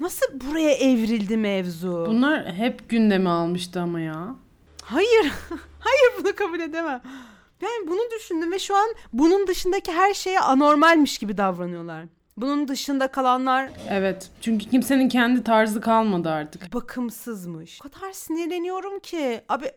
Nasıl 0.00 0.26
buraya 0.40 0.70
evrildi 0.70 1.36
mevzu? 1.36 2.04
Bunlar 2.08 2.52
hep 2.54 2.88
gündeme 2.88 3.30
almıştı 3.30 3.80
ama 3.80 4.00
ya. 4.00 4.34
Hayır. 4.82 5.32
Hayır 5.78 6.12
bunu 6.24 6.34
kabul 6.36 6.60
edemem. 6.60 7.00
Yani 7.60 7.88
bunu 7.88 8.00
düşündüm 8.16 8.52
ve 8.52 8.58
şu 8.58 8.76
an 8.76 8.88
bunun 9.12 9.46
dışındaki 9.46 9.92
her 9.92 10.14
şeye 10.14 10.40
anormalmiş 10.40 11.18
gibi 11.18 11.36
davranıyorlar. 11.36 12.04
Bunun 12.36 12.68
dışında 12.68 13.08
kalanlar 13.08 13.70
Evet. 13.90 14.30
Çünkü 14.40 14.70
kimsenin 14.70 15.08
kendi 15.08 15.44
tarzı 15.44 15.80
kalmadı 15.80 16.30
artık. 16.30 16.72
bakımsızmış. 16.74 17.80
O 17.86 17.88
kadar 17.90 18.12
sinirleniyorum 18.12 18.98
ki. 18.98 19.40
Abi 19.48 19.72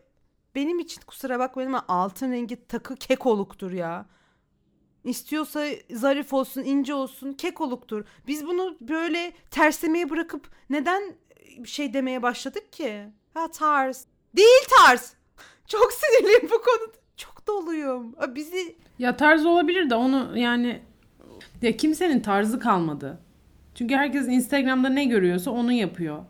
benim 0.54 0.78
için 0.78 1.02
kusura 1.06 1.38
bakmayın 1.38 1.68
ama 1.68 1.84
altın 1.88 2.32
rengi 2.32 2.66
takı 2.66 2.96
kekoluktur 2.96 3.72
ya. 3.72 4.06
İstiyorsa 5.04 5.66
zarif 5.90 6.32
olsun, 6.32 6.62
ince 6.62 6.94
olsun, 6.94 7.32
kekoluktur. 7.32 8.04
Biz 8.26 8.46
bunu 8.46 8.76
böyle 8.80 9.32
terslemeye 9.50 10.10
bırakıp 10.10 10.50
neden 10.70 11.14
şey 11.64 11.94
demeye 11.94 12.22
başladık 12.22 12.72
ki? 12.72 13.04
Ha 13.34 13.50
tarz. 13.50 14.06
Değil 14.36 14.64
tarz. 14.78 15.14
Çok 15.68 15.92
sinirliyim 15.92 16.42
bu 16.50 16.62
konuda. 16.62 17.01
Çok 17.46 17.66
doluyum. 17.66 18.14
Abi 18.18 18.34
Bizi 18.34 18.76
Ya 18.98 19.16
tarz 19.16 19.46
olabilir 19.46 19.90
de 19.90 19.94
onu 19.94 20.38
yani 20.38 20.80
ya 21.62 21.76
kimsenin 21.76 22.20
tarzı 22.20 22.58
kalmadı. 22.60 23.18
Çünkü 23.74 23.94
herkes 23.94 24.28
Instagram'da 24.28 24.88
ne 24.88 25.04
görüyorsa 25.04 25.50
onu 25.50 25.72
yapıyor. 25.72 26.24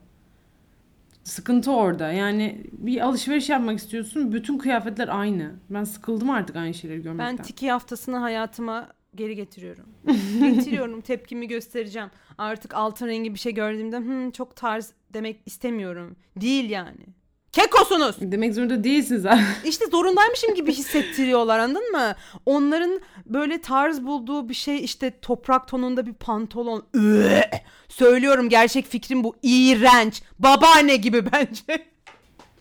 Sıkıntı 1.25 1.73
orada. 1.73 2.13
Yani 2.13 2.61
bir 2.73 3.01
alışveriş 3.01 3.49
yapmak 3.49 3.79
istiyorsun. 3.79 4.33
Bütün 4.33 4.59
kıyafetler 4.59 5.09
aynı. 5.09 5.53
Ben 5.71 5.85
sıkıldım 5.85 6.31
artık 6.31 6.57
aynı 6.57 6.75
şeyleri 6.75 7.03
görmekten. 7.03 7.39
Ben 7.39 7.43
tiki 7.45 7.71
haftasını 7.71 8.17
hayatıma 8.17 8.89
geri 9.15 9.37
getiriyorum. 9.37 9.85
getiriyorum. 10.41 11.01
Tepkimi 11.01 11.49
göstereceğim. 11.49 12.09
Artık 12.39 12.75
altın 12.75 13.07
rengi 13.07 13.35
bir 13.35 13.39
şey 13.39 13.55
gördüğümde 13.55 13.99
"Hmm, 13.99 14.31
çok 14.31 14.57
tarz 14.57 14.93
demek 15.15 15.41
istemiyorum. 15.47 16.17
Değil 16.41 16.71
yani. 16.71 17.07
Kekosunuz. 17.53 18.17
Demek 18.21 18.55
zorunda 18.55 18.85
değilsin 18.85 19.17
zaten. 19.17 19.47
İşte 19.65 19.87
zorundaymışım 19.87 20.55
gibi 20.55 20.73
hissettiriyorlar 20.73 21.59
anladın 21.59 21.91
mı? 21.91 22.15
Onların 22.47 23.01
böyle 23.27 23.61
tarz 23.61 24.03
bulduğu 24.03 24.49
bir 24.49 24.55
şey 24.55 24.85
işte 24.85 25.21
toprak 25.21 25.69
tonunda 25.69 26.07
bir 26.07 26.15
pantolon. 26.15 26.87
Üe! 26.95 27.51
Söylüyorum 27.89 28.49
gerçek 28.49 28.87
fikrim 28.87 29.25
bu. 29.25 29.37
İğrenç. 29.43 30.23
Babaanne 30.39 30.97
gibi 30.97 31.25
bence. 31.33 31.87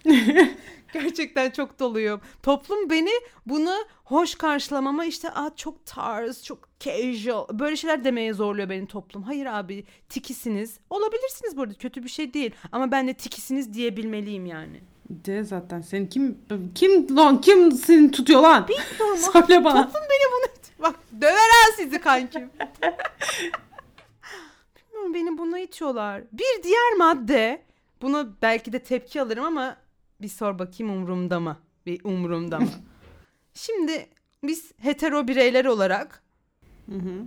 Gerçekten 0.94 1.50
çok 1.50 1.80
doluyum. 1.80 2.22
Toplum 2.44 2.90
beni 2.90 3.12
bunu 3.46 3.76
hoş 4.04 4.36
karşılamama 4.36 5.06
işte 5.06 5.30
Aa, 5.32 5.56
çok 5.56 5.86
tarz, 5.86 6.44
çok 6.44 6.60
casual 6.80 7.48
böyle 7.60 7.76
şeyler 7.76 8.04
demeye 8.04 8.34
zorluyor 8.34 8.70
beni 8.70 8.88
toplum. 8.88 9.24
Hayır 9.24 9.46
abi 9.46 9.84
tikisiniz. 10.10 10.80
Olabilirsiniz 10.90 11.58
burada 11.58 11.74
kötü 11.74 12.04
bir 12.04 12.10
şey 12.10 12.34
değil. 12.34 12.52
Ama 12.72 12.92
ben 12.92 13.08
de 13.08 13.14
tikisiniz 13.14 13.74
diyebilmeliyim 13.74 14.46
yani. 14.46 14.82
De 15.10 15.44
zaten 15.44 15.82
seni 15.82 16.10
kim 16.10 16.38
kim 16.76 17.18
lan 17.18 17.42
kim 17.42 17.72
seni 17.72 18.12
tutuyor 18.12 18.42
lan? 18.42 18.68
Bilmiyorum. 18.68 19.18
Söyle 19.34 19.64
bana. 19.64 19.86
Toplum 19.86 20.02
beni 20.02 20.32
bunu... 20.32 20.52
Bak 20.80 20.96
döver 21.22 21.34
ha 21.34 21.72
sizi 21.78 22.02
kankim. 22.02 22.50
Bilmiyorum 24.76 25.14
beni 25.14 25.38
buna 25.38 25.60
itiyorlar. 25.60 26.24
Bir 26.32 26.64
diğer 26.64 26.94
madde. 26.98 27.62
Buna 28.02 28.28
belki 28.42 28.74
de 28.74 28.80
tepki 28.80 29.22
alırım 29.22 29.46
ama 29.46 29.78
bir 30.22 30.28
sor 30.28 30.60
bakayım 30.60 30.94
umurumda 30.94 31.40
mı? 31.40 31.58
Bir 31.86 32.04
umurumda 32.04 32.60
mı? 32.60 32.70
Şimdi 33.54 34.08
biz 34.44 34.72
hetero 34.78 35.28
bireyler 35.28 35.66
olarak 35.66 36.24
Hı 36.90 36.96
hı. 36.96 37.26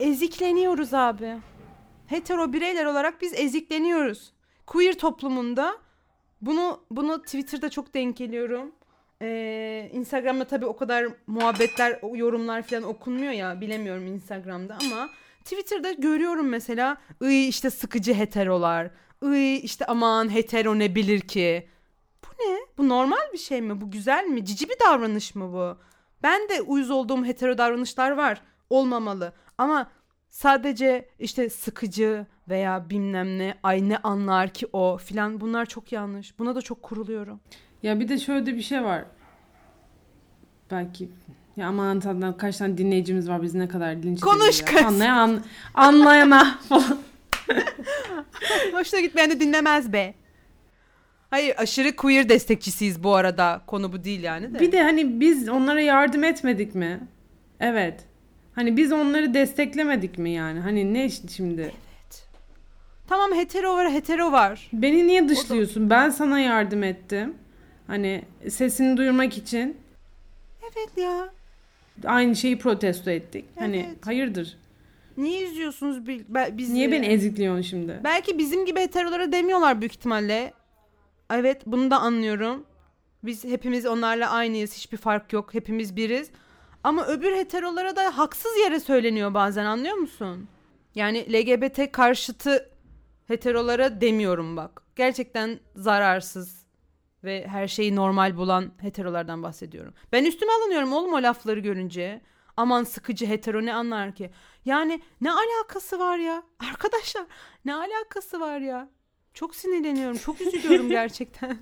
ezikleniyoruz 0.00 0.94
abi. 0.94 1.36
Hetero 2.06 2.52
bireyler 2.52 2.84
olarak 2.84 3.22
biz 3.22 3.34
ezikleniyoruz. 3.34 4.32
Queer 4.66 4.98
toplumunda 4.98 5.76
bunu 6.40 6.80
bunu 6.90 7.22
Twitter'da 7.22 7.70
çok 7.70 7.94
denk 7.94 8.16
geliyorum. 8.16 8.72
Ee, 9.22 9.90
Instagram'da 9.92 10.44
tabii 10.44 10.66
o 10.66 10.76
kadar 10.76 11.06
muhabbetler, 11.26 12.00
yorumlar 12.16 12.62
falan 12.62 12.82
okunmuyor 12.82 13.32
ya 13.32 13.60
bilemiyorum 13.60 14.06
Instagram'da 14.06 14.78
ama 14.86 15.08
Twitter'da 15.44 15.92
görüyorum 15.92 16.48
mesela 16.48 16.96
ıy 17.22 17.48
işte 17.48 17.70
sıkıcı 17.70 18.14
heterolar. 18.14 18.90
ıy 19.24 19.56
işte 19.56 19.84
aman 19.86 20.34
hetero 20.34 20.78
ne 20.78 20.94
bilir 20.94 21.20
ki. 21.20 21.68
Bu 22.38 22.42
ne? 22.52 22.58
Bu 22.78 22.88
normal 22.88 23.32
bir 23.32 23.38
şey 23.38 23.60
mi? 23.62 23.80
Bu 23.80 23.90
güzel 23.90 24.24
mi? 24.24 24.44
Cici 24.44 24.68
bir 24.68 24.76
davranış 24.86 25.34
mı 25.34 25.52
bu? 25.52 25.78
Ben 26.22 26.48
de 26.48 26.62
uyuz 26.62 26.90
olduğum 26.90 27.24
hetero 27.24 27.58
davranışlar 27.58 28.10
var. 28.10 28.40
Olmamalı. 28.70 29.32
Ama 29.58 29.90
sadece 30.28 31.08
işte 31.18 31.50
sıkıcı 31.50 32.26
veya 32.48 32.90
bilmem 32.90 33.38
ne 33.38 33.54
ay 33.62 33.88
ne 33.88 33.96
anlar 33.98 34.50
ki 34.50 34.66
o 34.72 34.96
filan 34.98 35.40
bunlar 35.40 35.66
çok 35.66 35.92
yanlış. 35.92 36.38
Buna 36.38 36.54
da 36.54 36.62
çok 36.62 36.82
kuruluyorum. 36.82 37.40
Ya 37.82 38.00
bir 38.00 38.08
de 38.08 38.18
şöyle 38.18 38.46
bir 38.56 38.62
şey 38.62 38.84
var. 38.84 39.04
Belki 40.70 41.08
ya 41.56 41.68
aman 41.68 42.00
tanrım 42.00 42.36
kaç 42.36 42.56
tane 42.56 42.78
dinleyicimiz 42.78 43.28
var 43.28 43.42
biz 43.42 43.54
ne 43.54 43.68
kadar 43.68 43.90
linç 43.92 44.20
Konuş 44.20 44.62
kız. 44.62 44.82
Anlayan, 44.82 45.16
an- 45.18 45.44
anlayana 45.74 46.58
falan. 46.68 46.98
Hoşuna 48.72 49.00
gitmeyen 49.00 49.30
de 49.30 49.40
dinlemez 49.40 49.92
be. 49.92 50.14
Hayır 51.34 51.54
aşırı 51.58 51.96
queer 51.96 52.28
destekçisiyiz 52.28 53.02
bu 53.02 53.14
arada. 53.14 53.62
Konu 53.66 53.92
bu 53.92 54.04
değil 54.04 54.22
yani 54.22 54.54
de. 54.54 54.60
Bir 54.60 54.72
de 54.72 54.82
hani 54.82 55.20
biz 55.20 55.48
onlara 55.48 55.80
yardım 55.80 56.24
etmedik 56.24 56.74
mi? 56.74 57.00
Evet. 57.60 58.04
Hani 58.54 58.76
biz 58.76 58.92
onları 58.92 59.34
desteklemedik 59.34 60.18
mi 60.18 60.30
yani? 60.30 60.60
Hani 60.60 60.94
ne 60.94 61.10
şimdi? 61.10 61.72
Tamam 63.08 63.34
hetero 63.34 63.74
var 63.76 63.92
hetero 63.92 64.32
var. 64.32 64.68
Beni 64.72 65.06
niye 65.06 65.28
dışlıyorsun? 65.28 65.90
Ben 65.90 66.10
sana 66.10 66.40
yardım 66.40 66.82
ettim. 66.82 67.34
Hani 67.86 68.22
sesini 68.48 68.96
duyurmak 68.96 69.38
için 69.38 69.76
Evet 70.62 70.90
ya. 70.96 71.28
aynı 72.04 72.36
şeyi 72.36 72.58
protesto 72.58 73.10
ettik. 73.10 73.44
Hani 73.58 73.86
Evet. 73.88 74.06
hayırdır? 74.06 74.56
Niye 75.16 75.50
üzüyorsunuz 75.50 76.06
bizi? 76.52 76.74
Niye 76.74 76.92
beni 76.92 77.06
ezikliyorsun 77.06 77.62
şimdi? 77.62 78.00
Belki 78.04 78.38
bizim 78.38 78.66
gibi 78.66 78.80
heterolara 78.80 79.32
demiyorlar 79.32 79.80
büyük 79.80 79.92
ihtimalle. 79.92 80.52
Evet 81.34 81.62
bunu 81.66 81.90
da 81.90 81.98
anlıyorum. 82.00 82.66
Biz 83.22 83.44
hepimiz 83.44 83.86
onlarla 83.86 84.30
aynıyız. 84.30 84.74
Hiçbir 84.74 84.96
fark 84.96 85.32
yok. 85.32 85.54
Hepimiz 85.54 85.96
biriz. 85.96 86.30
Ama 86.84 87.06
öbür 87.06 87.36
heterolara 87.36 87.96
da 87.96 88.18
haksız 88.18 88.56
yere 88.64 88.80
söyleniyor 88.80 89.34
bazen 89.34 89.64
anlıyor 89.64 89.94
musun? 89.96 90.48
Yani 90.94 91.32
LGBT 91.32 91.92
karşıtı 91.92 92.70
heterolara 93.26 94.00
demiyorum 94.00 94.56
bak. 94.56 94.82
Gerçekten 94.96 95.60
zararsız 95.76 96.66
ve 97.24 97.46
her 97.48 97.68
şeyi 97.68 97.96
normal 97.96 98.36
bulan 98.36 98.72
heterolardan 98.80 99.42
bahsediyorum. 99.42 99.94
Ben 100.12 100.24
üstüme 100.24 100.52
alınıyorum 100.52 100.92
oğlum 100.92 101.12
o 101.12 101.22
lafları 101.22 101.60
görünce. 101.60 102.20
Aman 102.56 102.84
sıkıcı 102.84 103.26
hetero 103.26 103.64
ne 103.64 103.74
anlar 103.74 104.14
ki? 104.14 104.30
Yani 104.64 105.02
ne 105.20 105.32
alakası 105.32 105.98
var 105.98 106.18
ya? 106.18 106.42
Arkadaşlar 106.70 107.26
ne 107.64 107.74
alakası 107.74 108.40
var 108.40 108.58
ya? 108.58 108.88
Çok 109.34 109.54
sinirleniyorum. 109.56 110.18
Çok 110.18 110.40
üzülüyorum 110.40 110.88
gerçekten. 111.00 111.58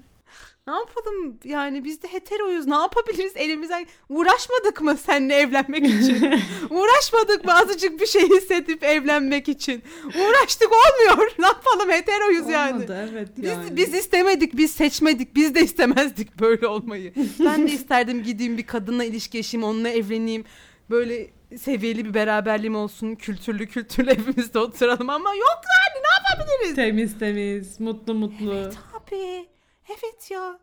ne 0.66 0.72
yapalım 0.72 1.38
yani 1.44 1.84
biz 1.84 2.02
de 2.02 2.08
heteroyuz. 2.12 2.66
Ne 2.66 2.74
yapabiliriz 2.74 3.32
elimizden? 3.36 3.86
Uğraşmadık 4.08 4.80
mı 4.80 4.96
seninle 5.06 5.34
evlenmek 5.34 5.84
için? 5.86 6.34
Uğraşmadık 6.70 7.44
mı 7.44 7.54
azıcık 7.54 8.00
bir 8.00 8.06
şey 8.06 8.28
hissedip 8.30 8.84
evlenmek 8.84 9.48
için? 9.48 9.82
Uğraştık 10.06 10.68
olmuyor. 10.72 11.32
Ne 11.38 11.46
yapalım 11.46 11.90
heteroyuz 11.90 12.48
yani. 12.48 12.74
Olmadı 12.74 13.08
evet 13.12 13.28
Biz, 13.36 13.50
yani. 13.50 13.76
biz 13.76 13.94
istemedik, 13.94 14.56
biz 14.56 14.70
seçmedik, 14.72 15.34
biz 15.34 15.54
de 15.54 15.60
istemezdik 15.60 16.40
böyle 16.40 16.66
olmayı. 16.66 17.12
ben 17.40 17.66
de 17.68 17.72
isterdim 17.72 18.22
gideyim 18.22 18.58
bir 18.58 18.66
kadınla 18.66 19.04
ilişki 19.04 19.36
yaşayayım, 19.36 19.70
onunla 19.70 19.88
evleneyim. 19.88 20.44
Böyle 20.92 21.30
seviyeli 21.58 22.04
bir 22.04 22.14
beraberliğim 22.14 22.76
olsun, 22.76 23.14
kültürlü 23.14 23.66
kültürlü 23.66 24.10
evimizde 24.20 24.58
oturalım 24.58 25.10
ama 25.10 25.34
yok 25.34 25.60
yani 25.64 26.04
ne 26.04 26.08
yapabiliriz? 26.30 26.74
Temiz 26.76 27.18
temiz, 27.18 27.80
mutlu 27.80 28.14
mutlu. 28.14 28.52
Abi 28.52 28.74
Tabii. 28.92 29.48
Evet 29.88 30.30
ya. 30.30 30.58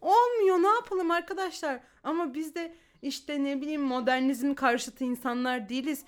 Olmuyor 0.00 0.56
ne 0.56 0.68
yapalım 0.68 1.10
arkadaşlar. 1.10 1.80
Ama 2.04 2.34
biz 2.34 2.54
de 2.54 2.74
işte 3.02 3.44
ne 3.44 3.60
bileyim 3.60 3.82
modernizm 3.82 4.54
karşıtı 4.54 5.04
insanlar 5.04 5.68
değiliz. 5.68 6.04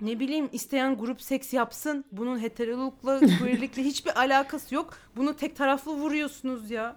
Ne 0.00 0.20
bileyim 0.20 0.48
isteyen 0.52 0.98
grup 0.98 1.22
seks 1.22 1.52
yapsın. 1.52 2.04
Bunun 2.12 2.42
heterolukla, 2.42 3.20
queerlikle 3.38 3.82
hiçbir 3.82 4.18
alakası 4.18 4.74
yok. 4.74 4.98
Bunu 5.16 5.36
tek 5.36 5.56
taraflı 5.56 5.92
vuruyorsunuz 5.92 6.70
ya. 6.70 6.96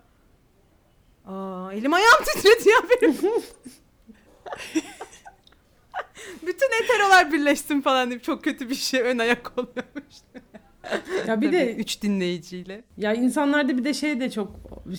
Aa, 1.25 1.74
elim 1.74 1.94
ayağım 1.94 2.24
titredi 2.25 2.70
ya 2.70 2.77
benim. 3.01 3.44
Bütün 6.47 6.67
heterolar 6.81 7.33
birleşsin 7.33 7.81
falan 7.81 8.09
deyip 8.09 8.23
çok 8.23 8.43
kötü 8.43 8.69
bir 8.69 8.75
şey 8.75 9.01
ön 9.01 9.17
ayak 9.17 9.51
oluyormuş. 9.57 10.15
Ya 11.27 11.41
bir 11.41 11.51
de 11.51 11.75
üç 11.75 12.01
dinleyiciyle. 12.01 12.83
ya 12.97 13.13
insanlarda 13.13 13.77
bir 13.77 13.83
de 13.83 13.93
şey 13.93 14.19
de 14.19 14.31
çok 14.31 14.51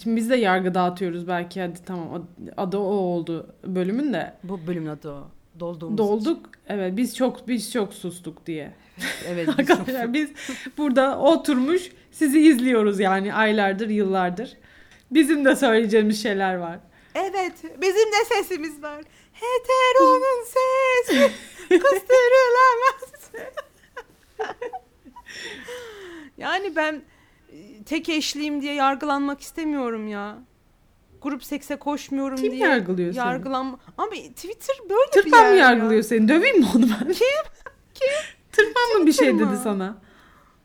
şimdi 0.03 0.17
biz 0.17 0.31
de 0.31 0.37
yargı 0.37 0.75
dağıtıyoruz 0.75 1.29
belki 1.29 1.61
hadi 1.61 1.79
tamam 1.87 2.15
ad- 2.15 2.53
adı 2.57 2.79
o 2.79 2.81
oldu 2.83 3.55
bölümün 3.67 4.13
de 4.13 4.35
Bu 4.45 4.67
bölümün 4.67 4.87
adı 4.87 5.11
o. 5.13 5.29
Dolduğumuz 5.61 5.99
dolduk. 5.99 6.51
Evet 6.69 6.97
biz 6.97 7.17
çok 7.17 7.49
biz 7.49 7.73
çok 7.73 7.95
sustuk 7.95 8.47
diye. 8.47 8.73
için. 8.99 9.09
Evet. 9.29 9.49
biz 9.49 9.57
çok- 9.67 9.71
Arkadaşlar 9.81 10.13
biz 10.13 10.31
burada 10.79 11.19
oturmuş 11.19 11.91
sizi 12.11 12.41
izliyoruz 12.41 13.01
yani 13.01 13.35
aylardır 13.35 13.89
yıllardır. 13.89 14.57
Bizim 15.11 15.45
de 15.45 15.57
söyleyeceğimiz 15.57 16.23
şeyler 16.23 16.55
var. 16.55 16.79
Evet, 17.15 17.53
bizim 17.83 18.07
de 18.13 18.25
sesimiz 18.35 18.83
var. 18.83 19.05
Heteronun 19.41 20.45
sesi 20.45 21.33
kıstırılamaz. 21.69 23.31
yani 26.39 26.77
ben 26.77 27.03
e, 27.53 27.85
tek 27.85 28.09
eşliyim 28.09 28.63
diye 28.63 28.75
yargılanmak 28.75 29.41
istemiyorum 29.41 30.09
ya. 30.09 30.39
Grup 31.23 31.45
sekse 31.45 31.77
koşmuyorum 31.77 32.37
Kim 32.37 32.53
diye. 32.53 32.67
yargılıyor 32.69 33.13
seni? 33.13 33.19
Yargılan... 33.19 33.79
Ama 33.99 34.11
Twitter 34.11 34.77
böyle 34.91 35.07
bir 35.07 35.23
Tırpan 35.23 35.39
yer 35.39 35.51
mı 35.51 35.57
ya. 35.57 35.71
yargılıyor 35.71 36.03
seni? 36.03 36.29
Döveyim 36.29 36.59
mi 36.61 36.67
onu 36.77 36.83
ben? 36.83 37.13
Kim? 37.13 37.27
Kim? 37.95 38.09
Tırpan 38.53 38.99
mı 39.01 39.07
bir 39.07 39.13
şey 39.13 39.27
Twitter 39.29 39.47
dedi 39.49 39.57
mı? 39.57 39.61
sana? 39.65 39.99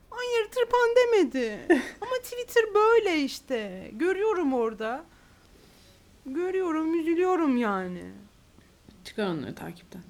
Hayır 0.10 0.48
tırpan 0.52 0.90
demedi. 0.96 1.60
Ama 2.02 2.16
Twitter 2.24 2.64
böyle 2.74 3.18
işte. 3.22 3.90
Görüyorum 3.94 4.54
orada. 4.54 5.06
Görüyorum, 6.26 7.00
üzülüyorum 7.00 7.58
yani. 7.58 8.04
Çıkar 9.06 9.28
onları 9.28 9.56
takipten. 9.56 10.02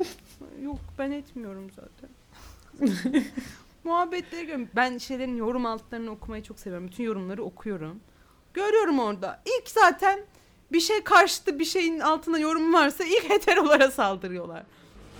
Yok 0.62 0.78
ben 0.98 1.10
etmiyorum 1.10 1.70
zaten. 1.70 2.10
Muhabbetleri 3.84 4.40
görüyorum. 4.42 4.68
Ben 4.76 4.98
şeylerin 4.98 5.36
yorum 5.36 5.66
altlarını 5.66 6.10
okumayı 6.10 6.42
çok 6.42 6.58
seviyorum. 6.58 6.88
Bütün 6.88 7.04
yorumları 7.04 7.42
okuyorum. 7.44 8.00
Görüyorum 8.54 8.98
orada. 8.98 9.42
İlk 9.46 9.68
zaten 9.68 10.20
bir 10.72 10.80
şey 10.80 11.04
karşıtı 11.04 11.58
bir 11.58 11.64
şeyin 11.64 12.00
altına 12.00 12.38
yorum 12.38 12.74
varsa 12.74 13.04
ilk 13.04 13.30
heterolara 13.30 13.90
saldırıyorlar. 13.90 14.62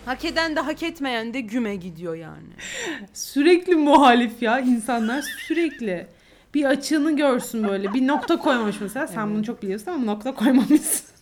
Hak 0.05 0.25
eden 0.25 0.57
de 0.57 0.61
hak 0.61 0.83
etmeyen 0.83 1.35
de 1.35 1.41
güme 1.41 1.77
gidiyor 1.77 2.15
yani. 2.15 2.49
Sürekli 3.13 3.75
muhalif 3.75 4.43
ya 4.43 4.61
insanlar 4.61 5.23
sürekli. 5.47 6.07
Bir 6.55 6.65
açığını 6.65 7.17
görsün 7.17 7.69
böyle. 7.69 7.95
Bir 7.95 8.07
nokta 8.07 8.39
koymamış 8.39 8.81
mesela. 8.81 9.07
Sen 9.07 9.21
Evet. 9.27 9.35
bunu 9.37 9.45
çok 9.45 9.63
biliyorsun 9.63 9.91
ama 9.91 10.05
nokta 10.05 10.35
koymamışsın. 10.35 11.14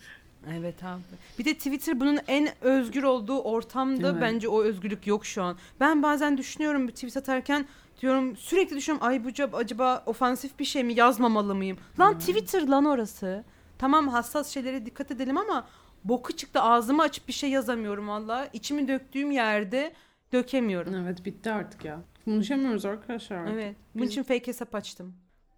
Evet 0.51 0.83
abi. 0.83 1.01
Bir 1.39 1.45
de 1.45 1.53
Twitter 1.53 1.99
bunun 1.99 2.19
en 2.27 2.49
özgür 2.61 3.03
olduğu 3.03 3.39
ortamda 3.41 4.21
bence 4.21 4.47
o 4.47 4.63
özgürlük 4.63 5.07
yok 5.07 5.25
şu 5.25 5.43
an. 5.43 5.57
Ben 5.79 6.03
bazen 6.03 6.37
düşünüyorum 6.37 6.87
bir 6.87 6.93
tweet 6.93 7.17
atarken 7.17 7.65
diyorum 8.01 8.37
sürekli 8.37 8.75
düşünüyorum 8.75 9.07
ay 9.07 9.23
bu 9.25 9.29
acaba- 9.57 10.03
ofansif 10.05 10.59
bir 10.59 10.65
şey 10.65 10.83
mi 10.83 10.93
yazmamalı 10.93 11.55
mıyım? 11.55 11.77
Lan 11.99 12.19
Twitter 12.19 12.67
lan 12.67 12.85
orası. 12.85 13.43
Tamam 13.77 14.07
hassas 14.07 14.49
şeylere 14.49 14.85
dikkat 14.85 15.11
edelim 15.11 15.37
ama 15.37 15.67
boku 16.03 16.33
çıktı 16.33 16.61
ağzımı 16.61 17.01
açıp 17.01 17.27
bir 17.27 17.33
şey 17.33 17.49
yazamıyorum 17.49 18.07
valla. 18.07 18.47
İçimi 18.53 18.87
döktüğüm 18.87 19.31
yerde 19.31 19.93
dökemiyorum. 20.33 20.95
Evet 20.95 21.25
bitti 21.25 21.51
artık 21.51 21.85
ya. 21.85 21.99
Konuşamıyoruz 22.25 22.85
arkadaşlar. 22.85 23.37
artık. 23.37 23.53
Evet. 23.53 23.75
Bunun 23.95 24.05
için 24.05 24.23
fake 24.23 24.47
hesap 24.47 24.75
açtım. 24.75 25.13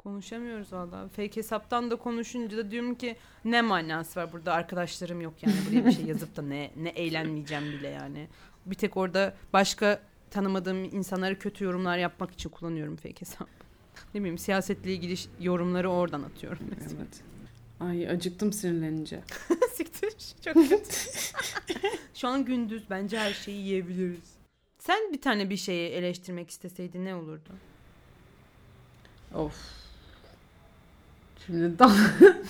Konuşamıyoruz 0.05 0.73
valla. 0.73 1.07
Fake 1.07 1.35
hesaptan 1.35 1.91
da 1.91 1.95
konuşunca 1.95 2.57
da 2.57 2.71
diyorum 2.71 2.95
ki 2.95 3.15
ne 3.45 3.61
manası 3.61 4.19
var 4.19 4.33
burada 4.33 4.53
arkadaşlarım 4.53 5.21
yok 5.21 5.33
yani 5.41 5.55
buraya 5.67 5.85
bir 5.85 5.91
şey 5.91 6.05
yazıp 6.05 6.35
da 6.35 6.41
ne 6.41 6.71
ne 6.77 6.89
eğlenmeyeceğim 6.89 7.65
bile 7.65 7.87
yani. 7.87 8.27
Bir 8.65 8.75
tek 8.75 8.97
orada 8.97 9.35
başka 9.53 10.01
tanımadığım 10.31 10.83
insanlara 10.83 11.39
kötü 11.39 11.63
yorumlar 11.63 11.97
yapmak 11.97 12.31
için 12.31 12.49
kullanıyorum 12.49 12.95
fake 12.95 13.21
hesap. 13.21 13.47
Ne 14.13 14.19
bileyim 14.19 14.37
siyasetle 14.37 14.93
ilgili 14.93 15.15
yorumları 15.39 15.89
oradan 15.89 16.23
atıyorum 16.23 16.67
mesela. 16.79 17.01
Evet. 17.01 17.21
Ay 17.79 18.09
acıktım 18.09 18.53
sinirlenince. 18.53 19.23
Siktir 19.73 20.13
çok 20.45 20.53
kötü. 20.53 20.91
Şu 22.13 22.27
an 22.27 22.45
gündüz 22.45 22.83
bence 22.89 23.19
her 23.19 23.33
şeyi 23.33 23.57
yiyebiliriz. 23.57 24.33
Sen 24.79 25.13
bir 25.13 25.21
tane 25.21 25.49
bir 25.49 25.57
şeyi 25.57 25.89
eleştirmek 25.89 26.49
isteseydin 26.49 27.05
ne 27.05 27.15
olurdu? 27.15 27.49
Of. 29.35 29.85
Şimdi 31.45 31.79
dan, 31.79 31.91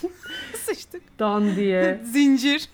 Sıçtık. 0.65 1.19
dan 1.19 1.55
diye. 1.55 2.01
Zincir. 2.05 2.69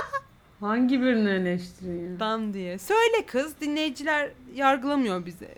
Hangi 0.60 1.00
birini 1.00 1.28
eleştireyim? 1.30 2.20
Dan 2.20 2.54
diye. 2.54 2.78
Söyle 2.78 3.26
kız 3.26 3.60
dinleyiciler 3.60 4.30
yargılamıyor 4.54 5.26
bizi. 5.26 5.48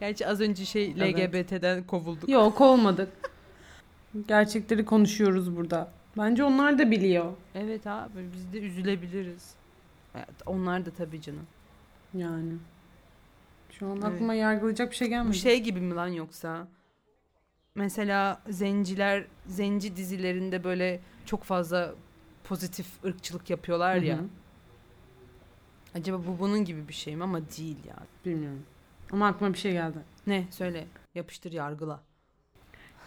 Gerçi 0.00 0.26
az 0.26 0.40
önce 0.40 0.64
şey 0.64 0.94
Evet. 0.98 1.18
LGBT'den 1.18 1.82
kovulduk. 1.82 2.28
Yok 2.28 2.60
olmadık. 2.60 3.08
Gerçekleri 4.28 4.84
konuşuyoruz 4.84 5.56
burada. 5.56 5.92
Bence 6.18 6.44
onlar 6.44 6.78
da 6.78 6.90
biliyor. 6.90 7.32
Evet 7.54 7.86
abi 7.86 8.28
biz 8.36 8.52
de 8.52 8.58
üzülebiliriz. 8.66 9.54
Evet, 10.14 10.34
onlar 10.46 10.86
da 10.86 10.90
tabii 10.90 11.20
canım. 11.22 11.46
Yani. 12.14 12.52
Şu 13.70 13.86
an 13.86 13.92
Evet. 13.92 14.04
aklıma 14.04 14.34
yargılayacak 14.34 14.90
bir 14.90 14.96
şey 14.96 15.08
gelmedi. 15.08 15.28
Bu 15.28 15.34
şey 15.34 15.60
gibi 15.60 15.80
mi 15.80 15.94
lan 15.94 16.08
yoksa? 16.08 16.66
Mesela 17.76 18.42
zenciler, 18.48 19.24
zenci 19.46 19.96
dizilerinde 19.96 20.64
böyle 20.64 21.00
çok 21.26 21.44
fazla 21.44 21.94
pozitif 22.44 23.04
ırkçılık 23.04 23.50
yapıyorlar 23.50 23.96
ya. 23.96 24.16
Hı 24.16 24.20
hı. 24.20 24.26
Acaba 25.94 26.26
bu 26.26 26.38
bunun 26.38 26.64
gibi 26.64 26.88
bir 26.88 26.92
şey 26.94 27.16
mi 27.16 27.24
ama 27.24 27.40
değil 27.40 27.76
ya. 27.88 27.96
Bilmiyorum. 28.24 28.62
Ama 29.12 29.26
aklıma 29.26 29.52
bir 29.52 29.58
şey 29.58 29.72
geldi. 29.72 29.98
Ne 30.26 30.44
söyle 30.50 30.86
yapıştır 31.14 31.52
yargıla. 31.52 32.00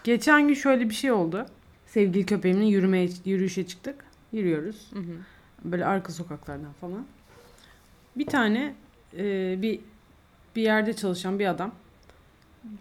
Geçen 0.03 0.47
gün 0.47 0.53
şöyle 0.53 0.89
bir 0.89 0.93
şey 0.93 1.11
oldu. 1.11 1.45
Sevgili 1.85 2.25
köpeğimle 2.25 2.65
yürümeye, 2.65 3.09
yürüyüşe 3.25 3.67
çıktık. 3.67 4.05
Yürüyoruz. 4.31 4.91
Hı 4.93 4.99
hı. 4.99 5.17
Böyle 5.63 5.85
arka 5.85 6.13
sokaklardan 6.13 6.73
falan. 6.73 7.05
Bir 8.15 8.25
tane 8.25 8.75
e, 9.13 9.55
bir 9.61 9.79
bir 10.55 10.61
yerde 10.61 10.93
çalışan 10.93 11.39
bir 11.39 11.45
adam 11.45 11.71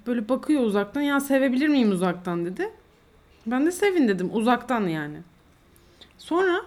böyle 0.07 0.29
bakıyor 0.29 0.63
uzaktan 0.63 1.01
ya 1.01 1.21
sevebilir 1.21 1.69
miyim 1.69 1.91
uzaktan 1.91 2.45
dedi. 2.45 2.71
Ben 3.47 3.67
de 3.67 3.73
sevin 3.73 4.09
dedim 4.09 4.31
uzaktan 4.33 4.87
yani. 4.89 5.17
Sonra 6.19 6.61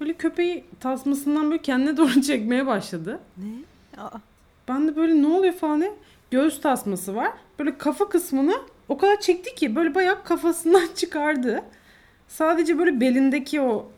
böyle 0.00 0.12
köpeği 0.12 0.64
tasmasından 0.80 1.50
böyle 1.50 1.62
kendine 1.62 1.96
doğru 1.96 2.20
çekmeye 2.22 2.66
başladı. 2.66 3.20
Ne? 3.36 4.02
Aa, 4.02 4.18
Ben 4.68 4.88
de 4.88 4.96
böyle 4.96 5.22
ne 5.22 5.26
oluyor 5.26 5.54
falan 5.54 5.80
diye 5.80 5.92
göğüs 6.30 6.60
tasması 6.60 7.14
var. 7.14 7.32
Böyle 7.58 7.78
kafa 7.78 8.08
kısmını 8.08 8.54
o 8.88 8.98
kadar 8.98 9.20
çekti 9.20 9.54
ki 9.54 9.76
böyle 9.76 9.94
bayağı 9.94 10.24
kafasından 10.24 10.88
çıkardı. 10.94 11.62
Sadece 12.28 12.78
böyle 12.78 13.00
belindeki 13.00 13.60
o 13.60 13.90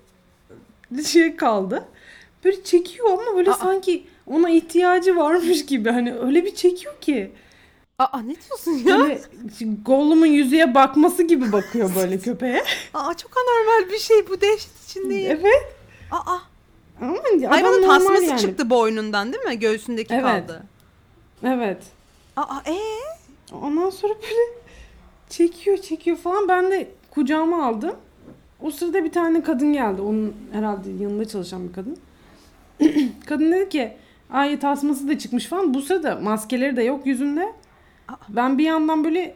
şey 1.07 1.37
kaldı. 1.37 1.85
Böyle 2.45 2.65
çekiyor 2.65 3.09
ama 3.13 3.37
böyle 3.37 3.51
Aa. 3.51 3.55
sanki 3.55 4.05
ona 4.27 4.51
ihtiyacı 4.51 5.17
varmış 5.17 5.67
gibi. 5.67 5.91
Hani 5.91 6.15
öyle 6.15 6.45
bir 6.45 6.55
çekiyor 6.55 6.95
ki. 7.01 7.33
Aa 7.99 8.21
ne 8.21 8.35
diyorsun 8.35 8.89
ya? 8.89 8.99
Böyle 8.99 9.21
Gollum'un 9.85 10.27
yüzüye 10.27 10.75
bakması 10.75 11.23
gibi 11.23 11.53
bakıyor 11.53 11.91
böyle 11.97 12.19
köpeğe. 12.21 12.65
Aa 12.95 13.15
çok 13.15 13.31
anormal 13.37 13.93
bir 13.93 13.99
şey 13.99 14.29
bu 14.29 14.41
dehşet 14.41 14.85
içindeyim. 14.85 15.31
Evet. 15.41 15.75
Aa 16.11 16.39
Ama 17.01 17.17
hayvanın 17.49 17.73
adam 17.73 17.83
normal 17.83 17.99
tasması 17.99 18.25
yani. 18.25 18.41
çıktı 18.41 18.71
boynundan 18.71 19.33
değil 19.33 19.45
mi? 19.45 19.59
Göğsündeki 19.59 20.15
Evet. 20.15 20.25
kaldı. 20.25 20.63
Evet. 21.43 21.83
Aa 22.37 22.61
ee? 22.67 22.79
Ondan 23.63 23.91
sonra 23.91 24.15
böyle 24.15 24.59
çekiyor 25.29 25.77
çekiyor 25.79 26.17
falan. 26.17 26.49
Ben 26.49 26.71
de 26.71 26.91
kucağıma 27.11 27.67
aldım. 27.67 27.97
O 28.63 28.71
sırada 28.71 29.05
bir 29.05 29.13
tane 29.13 29.43
kadın 29.43 29.73
geldi. 29.73 30.03
Onun 30.03 30.35
herhalde 30.53 30.91
yanında 31.01 31.25
çalışan 31.29 31.69
bir 31.69 31.73
kadın. 31.73 31.97
kadın 33.27 33.53
dedi 33.53 33.69
ki 33.69 33.93
ay 34.31 34.59
tasması 34.61 35.09
da 35.09 35.19
çıkmış 35.19 35.47
falan. 35.47 35.75
Bu 35.75 35.83
sırada 35.83 36.17
maskeleri 36.17 36.77
de 36.77 36.83
yok 36.83 37.07
yüzünde. 37.07 37.53
Aa. 38.09 38.15
Ben 38.29 38.59
bir 38.59 38.65
yandan 38.65 39.05
böyle 39.05 39.35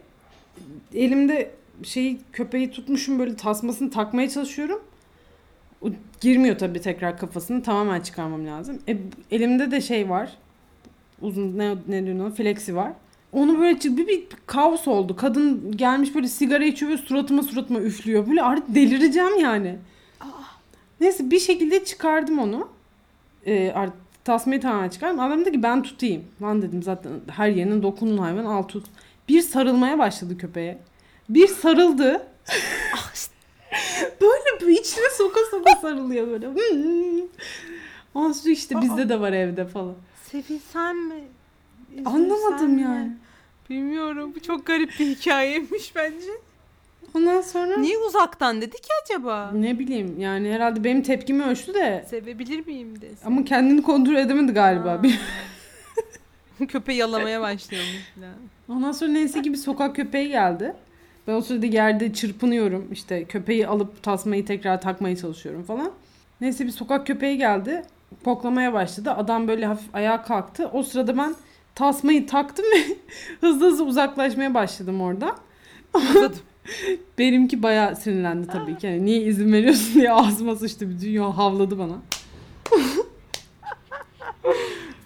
elimde 0.94 1.50
şeyi 1.82 2.20
köpeği 2.32 2.70
tutmuşum 2.70 3.18
böyle 3.18 3.37
tasmasını 3.37 3.90
takmaya 3.90 4.28
çalışıyorum. 4.28 4.82
O 5.82 5.88
girmiyor 6.20 6.58
tabii 6.58 6.80
tekrar 6.80 7.18
kafasını 7.18 7.62
tamamen 7.62 8.00
çıkarmam 8.00 8.46
lazım. 8.46 8.78
E, 8.88 8.96
elimde 9.30 9.70
de 9.70 9.80
şey 9.80 10.11
var. 10.11 10.32
Uzun 11.20 11.58
ne 11.58 11.76
ne 11.88 12.22
ona? 12.22 12.30
Flexi 12.30 12.76
var. 12.76 12.92
Onu 13.32 13.61
böyle 13.61 13.78
bir, 13.80 14.08
bir 14.08 14.24
kaos 14.46 14.88
oldu. 14.88 15.16
Kadın 15.16 15.76
gelmiş 15.76 16.14
böyle 16.14 16.28
sigara 16.28 16.64
içiyor 16.64 16.92
ve 16.92 16.96
suratıma 16.96 17.42
suratıma 17.42 17.80
üflüyor. 17.80 18.28
Böyle 18.28 18.42
artık 18.42 18.74
delireceğim 18.74 19.38
yani. 19.40 19.78
Neyse 21.00 21.30
bir 21.30 21.38
şekilde 21.38 21.85
çıkardım 21.85 22.38
onu. 22.38 22.68
Ee, 23.46 23.72
artık 23.74 23.96
tasmayı 24.24 24.61
tamamen 24.61 24.88
çıkardım. 24.88 25.20
Adam 25.20 25.40
dedi 25.40 25.52
ki 25.52 25.62
ben 25.62 25.82
tutayım. 25.82 26.24
Lan 26.42 26.62
dedim 26.62 26.82
zaten 26.82 27.12
her 27.30 27.48
yerine 27.48 27.82
dokunun 27.82 28.18
hayvan 28.18 28.44
al 28.44 28.62
tut. 28.62 28.87
Bir 29.28 29.42
sarılmaya 29.42 29.98
başladı 29.98 30.38
köpeğe. 30.38 30.78
Bir 31.28 31.46
sarıldı. 31.46 32.26
böyle 34.20 34.61
bir 34.61 34.80
içine 34.80 35.11
soka 35.18 35.40
soka 35.50 35.74
sarılıyor 35.80 36.26
böyle. 36.26 36.48
Ondan 38.14 38.32
sonra 38.32 38.52
işte 38.52 38.80
bizde 38.82 39.08
de 39.08 39.20
var 39.20 39.32
evde 39.32 39.66
falan. 39.66 39.94
Sevilsen 40.30 40.96
mi? 40.96 41.24
üzülsen 41.92 42.11
Anlamadım 42.11 42.70
mi? 42.70 42.82
yani. 42.82 43.12
Bilmiyorum. 43.70 44.32
Bu 44.37 44.40
çok 44.40 44.66
garip 44.66 44.90
bir 45.00 45.06
hikayeymiş 45.06 45.96
bence. 45.96 46.30
Ondan 47.14 47.40
sonra 47.40 47.76
Niye 47.76 47.98
uzaktan 47.98 48.60
dedi 48.62 48.76
ki 48.76 48.88
acaba? 49.04 49.50
ne 49.54 49.78
bileyim 49.78 50.20
yani 50.20 50.52
herhalde 50.52 50.84
benim 50.84 51.02
tepkimi 51.02 51.44
ölçtü 51.44 51.74
de 51.74 52.04
Sevebilir 52.10 52.66
miyim 52.66 53.00
desin. 53.00 53.26
ama 53.26 53.44
kendini 53.44 53.82
kontrol 53.82 54.14
edemedi 54.14 54.52
galiba. 54.52 55.02
Köpeği 56.68 56.98
yalamaya 56.98 57.40
başlıyormuş 57.40 58.12
falan. 58.14 58.34
Ondan 58.68 58.92
sonra 58.92 59.10
neyse 59.10 59.42
ki 59.42 59.52
bir 59.52 59.58
sokak 59.58 59.96
köpeği 59.96 60.28
geldi. 60.28 60.74
Ben 61.26 61.32
o 61.32 61.40
sırada 61.40 61.66
yerde 61.66 62.12
çırpınıyorum. 62.12 62.88
İşte 62.92 63.24
köpeği 63.24 63.66
alıp 63.66 64.02
tasmayı 64.02 64.46
tekrar 64.46 64.80
takmaya 64.80 65.16
çalışıyorum 65.16 65.62
falan. 65.62 65.90
Neyse 66.40 66.64
bir 66.66 66.70
sokak 66.70 67.06
köpeği 67.06 67.38
geldi. 67.38 67.82
Poklamaya 68.24 68.72
başladı. 68.72 69.10
Adam 69.10 69.48
böyle 69.48 69.66
hafif 69.66 69.94
ayağa 69.94 70.22
kalktı. 70.22 70.70
O 70.72 70.82
sırada 70.82 71.16
ben 71.18 71.34
tasmayı 71.74 72.26
taktım 72.26 72.64
ve 72.74 72.96
hızlı 73.40 73.66
hızlı 73.66 73.84
uzaklaşmaya 73.84 74.54
başladım 74.54 75.00
orada. 75.00 75.36
Uzadım. 75.94 76.38
Benimki 77.18 77.62
bayağı 77.62 77.96
sinirlendi 77.96 78.46
tabii 78.46 78.79
ki. 78.79 78.87
Yani 78.87 79.05
niye 79.05 79.22
izin 79.22 79.53
veriyorsun 79.53 79.94
diye 79.94 80.12
ağzıma 80.12 80.57
sıçtı. 80.57 80.90
Bir 80.90 81.01
dünya 81.01 81.37
havladı 81.37 81.79
bana. 81.79 81.96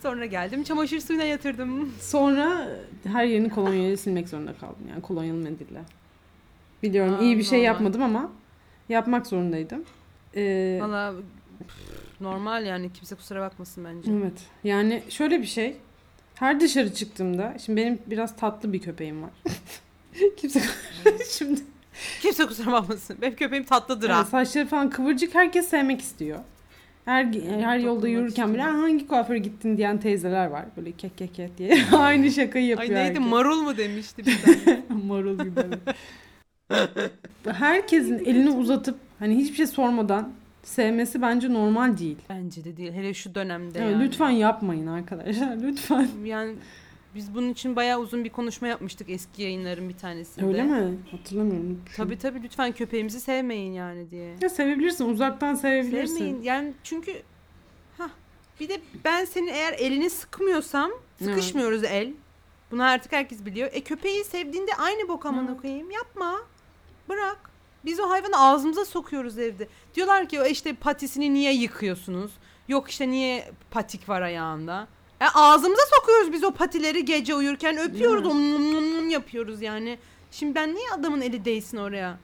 Sonra 0.03 0.27
geldim 0.27 0.63
çamaşır 0.65 1.01
suyuna 1.01 1.25
yatırdım. 1.25 1.93
Sonra 2.01 2.69
her 3.05 3.25
yerini 3.25 3.51
kolonyayla 3.51 3.97
silmek 3.97 4.29
zorunda 4.29 4.53
kaldım. 4.55 4.89
Yani 4.91 5.03
kolonyalı 5.03 5.39
mendille. 5.39 5.81
Biliyorum 6.83 7.17
iyi 7.21 7.39
bir 7.39 7.43
şey 7.43 7.59
Allah. 7.59 7.67
yapmadım 7.67 8.03
ama 8.03 8.31
yapmak 8.89 9.27
zorundaydım. 9.27 9.85
Ee, 10.37 10.79
Valla 10.83 11.15
normal 12.21 12.67
yani 12.67 12.93
kimse 12.93 13.15
kusura 13.15 13.41
bakmasın 13.41 13.85
bence. 13.85 14.13
evet. 14.13 14.47
Yani 14.65 15.03
şöyle 15.09 15.41
bir 15.41 15.47
şey. 15.47 15.77
Her 16.35 16.61
dışarı 16.61 16.95
çıktığımda, 16.95 17.55
şimdi 17.67 17.81
benim 17.81 17.99
biraz 18.07 18.37
tatlı 18.37 18.73
bir 18.73 18.81
köpeğim 18.81 19.23
var. 19.23 19.31
Kimse 20.37 20.61
şimdi 21.31 21.61
Kimse 22.23 22.47
kusura 22.47 22.73
bakmasın. 22.73 23.17
Benim 23.23 23.37
köpeğim 23.37 23.65
tatlıdır 23.65 24.09
yani 24.11 24.17
ha. 24.19 24.25
saçları 24.25 24.67
falan 24.67 24.91
kıvırcık 24.91 25.35
herkes 25.35 25.69
sevmek 25.69 26.01
istiyor. 26.01 26.39
Her 27.05 27.25
her 27.61 27.79
yolda 27.79 28.09
yürürken 28.09 28.55
bile 28.55 28.63
istiyor. 28.63 28.79
"Aa, 28.79 28.83
hangi 28.83 29.07
kuaföre 29.09 29.39
gittin 29.39 29.77
diyen 29.77 29.99
teyzeler 29.99 30.47
var. 30.47 30.65
Böyle 30.77 30.93
kek 30.93 31.19
kek 31.19 31.35
kek 31.35 31.59
diye 31.59 31.79
aynı 31.99 32.31
şakayı 32.31 32.65
Ay 32.65 32.71
yapıyor 32.71 32.91
neydi 32.95 33.09
herkes. 33.09 33.27
marul 33.31 33.63
mu 33.63 33.77
demişti 33.77 34.27
bir 34.27 34.39
tane. 34.43 34.83
Marul 35.07 35.39
gibi. 35.39 35.61
Herkesin 37.53 38.19
elini 38.19 38.51
uzatıp 38.51 38.99
hani 39.19 39.37
hiçbir 39.37 39.57
şey 39.57 39.67
sormadan 39.67 40.33
sevmesi 40.63 41.23
bence 41.23 41.53
normal 41.53 41.99
değil. 41.99 42.17
Bence 42.31 42.65
de 42.65 42.77
değil. 42.77 42.93
Hele 42.93 43.15
şu 43.15 43.35
dönemde 43.35 43.79
Evet, 43.79 43.93
yani. 43.93 44.05
Lütfen 44.05 44.31
yapmayın 44.31 44.87
arkadaşlar. 44.87 45.57
Lütfen. 45.63 46.09
Yani 46.25 46.55
biz 47.17 47.35
bunun 47.35 47.51
için 47.51 47.77
bayağı 47.77 48.01
uzun 48.01 48.25
bir 48.25 48.31
konuşma 48.31 48.69
yapmıştık 48.69 49.11
eski 49.11 49.43
yayınların 49.43 49.89
bir 49.89 49.97
tanesinde. 49.97 50.47
Öyle 50.47 50.63
mi? 50.63 50.99
Hatırlamıyorum. 51.11 51.81
Şu- 51.91 51.97
Tabii 51.97 52.19
tabii 52.19 52.43
lütfen 52.43 52.73
köpeğimizi 52.73 53.21
sevmeyin 53.21 53.73
yani 53.73 54.11
diye. 54.11 54.37
Ya 54.41 54.49
sevebilirsin. 54.49 55.09
Uzaktan 55.09 55.55
sevebilirsin. 55.55 56.15
Sevmeyin. 56.17 56.43
Yani 56.43 56.73
çünkü 56.85 57.23
ha 57.99 58.11
bir 58.61 58.69
de 58.69 58.81
ben 59.05 59.25
senin 59.25 59.47
eğer 59.49 59.73
elini 59.73 60.11
sıkmıyorsam 60.11 60.91
sıkışmıyoruz 61.23 61.85
el. 61.85 62.13
Bunu 62.71 62.83
artık 62.85 63.13
herkes 63.13 63.45
biliyor. 63.45 63.71
E 63.73 63.81
köpeği 63.81 64.25
sevdiğinde 64.25 64.75
aynı 64.79 65.09
bok 65.09 65.25
Hı. 65.25 65.57
koyayım. 65.63 65.91
Yapma. 65.91 66.35
Bırak. 67.09 67.51
Biz 67.85 68.01
o 68.01 68.11
hayvanı 68.11 68.39
ağzımıza 68.41 68.85
sokuyoruz 68.85 69.39
evde. 69.39 69.69
Diyorlar 69.95 70.29
ki 70.29 70.41
"O 70.41 70.45
işte 70.47 70.73
patisini 70.75 71.35
niye 71.35 71.53
yıkıyorsunuz? 71.55 72.31
Yok 72.69 72.91
işte 72.91 73.11
niye 73.11 73.51
patik 73.71 74.09
var 74.09 74.23
ayağında? 74.23 74.89
E 75.21 75.25
ağzımıza 75.35 75.83
sokuyoruz 75.97 76.33
biz 76.33 76.45
o 76.45 76.51
patileri 76.51 77.05
gece 77.05 77.35
uyurken 77.35 77.79
öpüyoruz. 77.79 78.25
Nom 78.25 79.11
yapıyoruz 79.11 79.63
yani. 79.63 79.99
Şimdi 80.31 80.55
ben 80.55 80.75
niye 80.75 80.91
adamın 80.99 81.21
eli 81.21 81.45
değsin 81.45 81.77
oraya? 81.77 82.19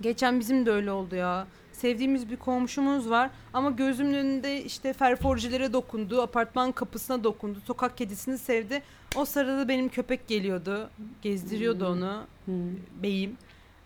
Geçen 0.00 0.40
bizim 0.40 0.66
de 0.66 0.70
öyle 0.70 0.90
oldu 0.92 1.14
ya. 1.16 1.46
Sevdiğimiz 1.72 2.30
bir 2.30 2.36
komşumuz 2.36 3.10
var 3.10 3.30
ama 3.52 3.70
gözümün 3.70 4.14
önünde 4.14 4.64
işte 4.64 4.92
ferforjilere 4.92 5.72
dokundu, 5.72 6.22
apartman 6.22 6.72
kapısına 6.72 7.24
dokundu, 7.24 7.58
sokak 7.66 7.98
kedisini 7.98 8.38
sevdi. 8.38 8.82
O 9.16 9.24
sırada 9.24 9.68
benim 9.68 9.88
köpek 9.88 10.28
geliyordu, 10.28 10.90
gezdiriyordu 11.22 11.84
Hmm. 11.86 11.92
onu 12.02 12.22
Hı. 12.46 12.52
beyim. 13.02 13.36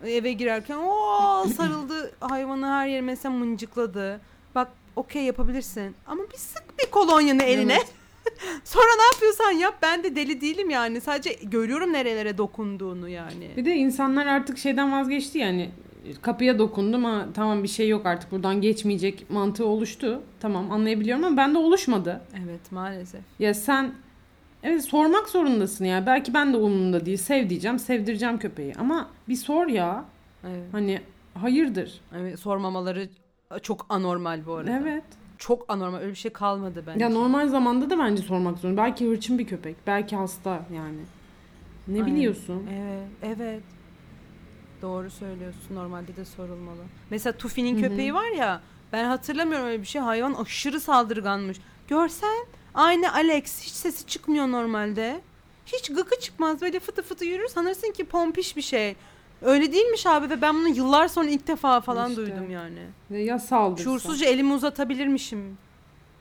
Eve 0.05 0.31
girerken 0.33 0.77
o 0.77 1.47
sarıldı 1.57 2.11
hayvanı 2.19 2.67
her 2.67 2.87
yerine 2.87 3.01
mesela 3.05 3.35
mıncıkladı. 3.35 4.21
Bak 4.55 4.67
okey 4.95 5.23
yapabilirsin 5.23 5.95
ama 6.07 6.23
bir 6.33 6.37
sık 6.37 6.79
bir 6.79 6.91
kolonyanı 6.91 7.43
eline. 7.43 7.73
Evet. 7.73 7.87
Sonra 8.63 8.95
ne 8.97 9.03
yapıyorsan 9.13 9.51
yap 9.51 9.77
ben 9.81 10.03
de 10.03 10.15
deli 10.15 10.41
değilim 10.41 10.69
yani. 10.69 11.01
Sadece 11.01 11.33
görüyorum 11.43 11.93
nerelere 11.93 12.37
dokunduğunu 12.37 13.09
yani. 13.09 13.49
Bir 13.57 13.65
de 13.65 13.75
insanlar 13.75 14.25
artık 14.25 14.57
şeyden 14.57 14.91
vazgeçti 14.91 15.37
yani. 15.37 15.69
Kapıya 16.21 16.59
dokundum 16.59 17.05
ama 17.05 17.27
tamam 17.33 17.63
bir 17.63 17.67
şey 17.67 17.89
yok 17.89 18.05
artık 18.05 18.31
buradan 18.31 18.61
geçmeyecek 18.61 19.29
mantığı 19.29 19.65
oluştu. 19.65 20.21
Tamam 20.39 20.71
anlayabiliyorum 20.71 21.23
ama 21.23 21.37
bende 21.37 21.57
oluşmadı. 21.57 22.21
Evet 22.45 22.71
maalesef. 22.71 23.21
Ya 23.39 23.53
sen 23.53 23.93
evet 24.63 24.83
sormak 24.83 25.29
zorundasın 25.29 25.85
ya. 25.85 26.05
Belki 26.05 26.33
ben 26.33 26.53
de 26.53 26.57
umurumda 26.57 27.05
değil. 27.05 27.17
Sev 27.17 27.49
diyeceğim, 27.49 27.79
sevdireceğim 27.79 28.37
köpeği. 28.37 28.73
Ama 28.79 29.09
bir 29.29 29.35
sor 29.35 29.67
ya. 29.67 30.05
Evet. 30.43 30.63
Hani 30.71 31.01
hayırdır? 31.33 32.01
evet. 32.19 32.39
Sormamaları 32.39 33.09
çok 33.61 33.85
anormal 33.89 34.45
bu 34.45 34.53
arada. 34.53 34.79
Evet. 34.81 35.03
Çok 35.41 35.65
anormal. 35.67 35.97
Öyle 35.97 36.11
bir 36.11 36.15
şey 36.15 36.31
kalmadı 36.33 36.83
bence. 36.87 37.03
Ya 37.03 37.09
normal 37.09 37.47
zamanda 37.47 37.89
da 37.89 37.99
bence 37.99 38.23
sormak 38.23 38.57
zorunda. 38.57 38.81
Belki 38.81 39.07
hırçın 39.07 39.39
bir 39.39 39.47
köpek. 39.47 39.75
Belki 39.87 40.15
hasta 40.15 40.65
yani. 40.75 40.99
Ne 41.87 42.03
Aynen. 42.03 42.15
biliyorsun? 42.15 42.67
Evet, 42.71 43.37
evet. 43.39 43.63
Doğru 44.81 45.09
söylüyorsun. 45.09 45.75
Normalde 45.75 46.15
de 46.15 46.25
sorulmalı. 46.25 46.81
Mesela 47.09 47.37
Tufi'nin 47.37 47.81
köpeği 47.81 48.13
var 48.13 48.27
ya. 48.27 48.61
Ben 48.93 49.05
hatırlamıyorum 49.05 49.67
öyle 49.67 49.81
bir 49.81 49.87
şey. 49.87 50.01
Hayvan 50.01 50.33
aşırı 50.33 50.79
saldırganmış. 50.79 51.57
Görsen 51.87 52.45
aynı 52.73 53.13
Alex. 53.13 53.61
Hiç 53.61 53.73
sesi 53.73 54.05
çıkmıyor 54.05 54.47
normalde. 54.47 55.21
Hiç 55.65 55.89
gıkı 55.89 56.19
çıkmaz. 56.19 56.61
Böyle 56.61 56.79
fıtı 56.79 57.01
fıtı 57.01 57.25
yürür. 57.25 57.47
Sanırsın 57.47 57.91
ki 57.91 58.05
pompiş 58.05 58.57
bir 58.57 58.61
şey. 58.61 58.95
Öyle 59.41 59.73
değilmiş 59.73 60.05
abi 60.05 60.29
ve 60.29 60.41
ben 60.41 60.55
bunu 60.55 60.67
yıllar 60.67 61.07
sonra 61.07 61.29
ilk 61.29 61.47
defa 61.47 61.81
falan 61.81 62.09
İşte. 62.09 62.21
duydum 62.21 62.51
yani. 62.51 62.79
Ve 63.11 63.21
ya 63.21 63.39
saldırsa? 63.39 63.83
Şuursuzca 63.83 64.27
elimi 64.27 64.53
uzatabilirmişim. 64.53 65.57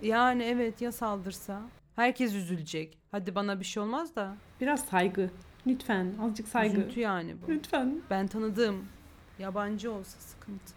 Yani 0.03 0.43
evet 0.43 0.81
ya 0.81 0.93
saldırsa. 0.93 1.61
Herkes 1.97 2.35
üzülecek. 2.35 2.99
Hadi 3.11 3.35
bana 3.35 3.61
bir 3.61 3.65
şey 3.65 3.83
olmaz 3.83 4.17
da. 4.17 4.37
Biraz 4.61 4.85
saygı. 4.85 5.31
Lütfen 5.67 6.15
azıcık 6.23 6.49
saygı. 6.49 6.79
Üzüntü 6.81 7.01
yani 7.01 7.35
bu. 7.43 7.53
Lütfen. 7.53 8.01
Ben 8.11 8.27
tanıdığım 8.27 8.85
yabancı 9.39 9.93
olsa 9.93 10.21
sıkıntı. 10.21 10.75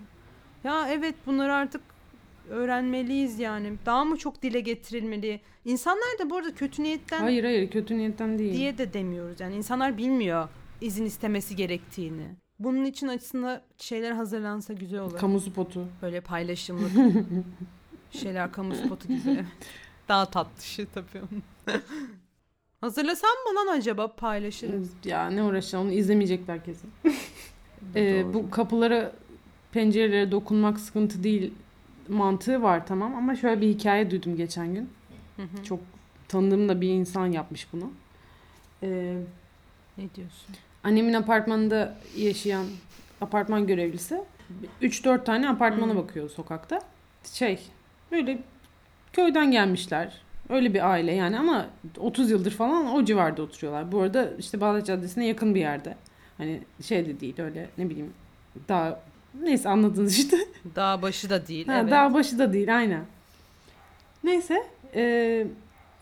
Ya 0.63 0.88
evet 0.89 1.15
bunları 1.25 1.53
artık 1.53 1.82
öğrenmeliyiz 2.49 3.39
yani. 3.39 3.73
Daha 3.86 4.06
mı 4.06 4.17
çok 4.17 4.41
dile 4.41 4.60
getirilmeli? 4.60 5.41
İnsanlar 5.65 6.19
da 6.19 6.29
bu 6.29 6.36
arada 6.38 6.56
kötü 6.56 6.84
niyetten 6.84 7.19
Hayır 7.19 7.43
hayır 7.43 7.71
kötü 7.71 7.97
niyetten 7.97 8.39
değil. 8.39 8.53
diye 8.53 8.77
de 8.77 8.93
demiyoruz. 8.93 9.39
Yani 9.39 9.56
insanlar 9.56 9.97
bilmiyor 9.97 10.47
izin 10.81 11.05
istemesi 11.05 11.55
gerektiğini. 11.55 12.27
Bunun 12.59 12.86
için 12.86 13.07
açısında 13.07 13.62
şeyler 13.77 14.12
hazırlansa 14.12 14.73
güzel 14.73 14.99
olur. 14.99 15.17
Kamu 15.17 15.39
spotu. 15.39 15.88
Böyle 16.01 16.21
paylaşımlık 16.21 16.91
şeyler 18.12 18.51
kamu 18.51 18.75
spotu 18.75 19.07
gibi. 19.07 19.45
Daha 20.07 20.25
tatlışi 20.25 20.88
tabii. 20.93 21.25
Hazırlasam 22.81 23.29
mı 23.29 23.59
lan 23.59 23.77
acaba 23.77 24.15
paylaşırız. 24.15 24.91
Ya 25.05 25.29
ne 25.29 25.43
uğraşacağım 25.43 25.86
onu 25.86 25.93
izlemeyecekler 25.93 26.65
kesin. 26.65 26.91
Ee, 27.95 28.33
bu 28.33 28.49
kapılara 28.49 29.12
pencerelere 29.71 30.31
dokunmak 30.31 30.79
sıkıntı 30.79 31.23
değil 31.23 31.53
mantığı 32.09 32.62
var 32.62 32.88
tamam 32.88 33.15
ama 33.15 33.36
şöyle 33.36 33.62
bir 33.62 33.67
hikaye 33.67 34.12
duydum 34.12 34.36
geçen 34.36 34.73
gün. 34.73 34.89
Hı 35.36 35.41
hı. 35.41 35.63
Çok 35.63 35.79
tanıdığım 36.27 36.69
da 36.69 36.81
bir 36.81 36.89
insan 36.89 37.25
yapmış 37.27 37.67
bunu. 37.73 37.91
Ee, 38.83 39.17
Ne 39.97 40.03
diyorsun? 40.15 40.56
annemin 40.84 41.13
apartmanında 41.13 41.95
yaşayan 42.17 42.65
apartman 43.21 43.67
görevlisi 43.67 44.21
3-4 44.82 45.23
tane 45.23 45.49
apartmana 45.49 45.91
Hı. 45.91 45.95
bakıyor 45.97 46.29
sokakta. 46.29 46.82
Şey 47.34 47.60
böyle 48.12 48.39
köyden 49.13 49.51
gelmişler. 49.51 50.21
Öyle 50.49 50.73
bir 50.73 50.89
aile 50.91 51.13
yani 51.13 51.39
ama 51.39 51.65
30 51.97 52.32
yıldır 52.32 52.51
falan 52.51 52.95
o 52.95 53.06
civarda 53.06 53.41
oturuyorlar. 53.41 53.91
Bu 53.91 54.01
arada 54.01 54.29
işte 54.39 54.62
Bağdat 54.62 54.86
Caddesi'ne 54.86 55.25
yakın 55.27 55.56
bir 55.56 55.60
yerde. 55.60 55.95
Hani 56.38 56.62
şey 56.82 57.06
de 57.06 57.19
değil 57.19 57.41
öyle 57.41 57.69
ne 57.77 57.89
bileyim 57.89 58.13
daha 58.69 58.99
neyse 59.41 59.69
anladınız 59.69 60.17
işte. 60.17 60.38
Dağ 60.75 61.01
başı 61.01 61.29
da 61.29 61.47
değil. 61.47 61.67
Ha, 61.67 61.79
evet. 61.79 61.91
Dağ 61.91 62.13
başı 62.13 62.39
da 62.39 62.53
değil 62.53 62.77
aynen. 62.77 63.06
Neyse 64.23 64.63
e, 64.95 65.47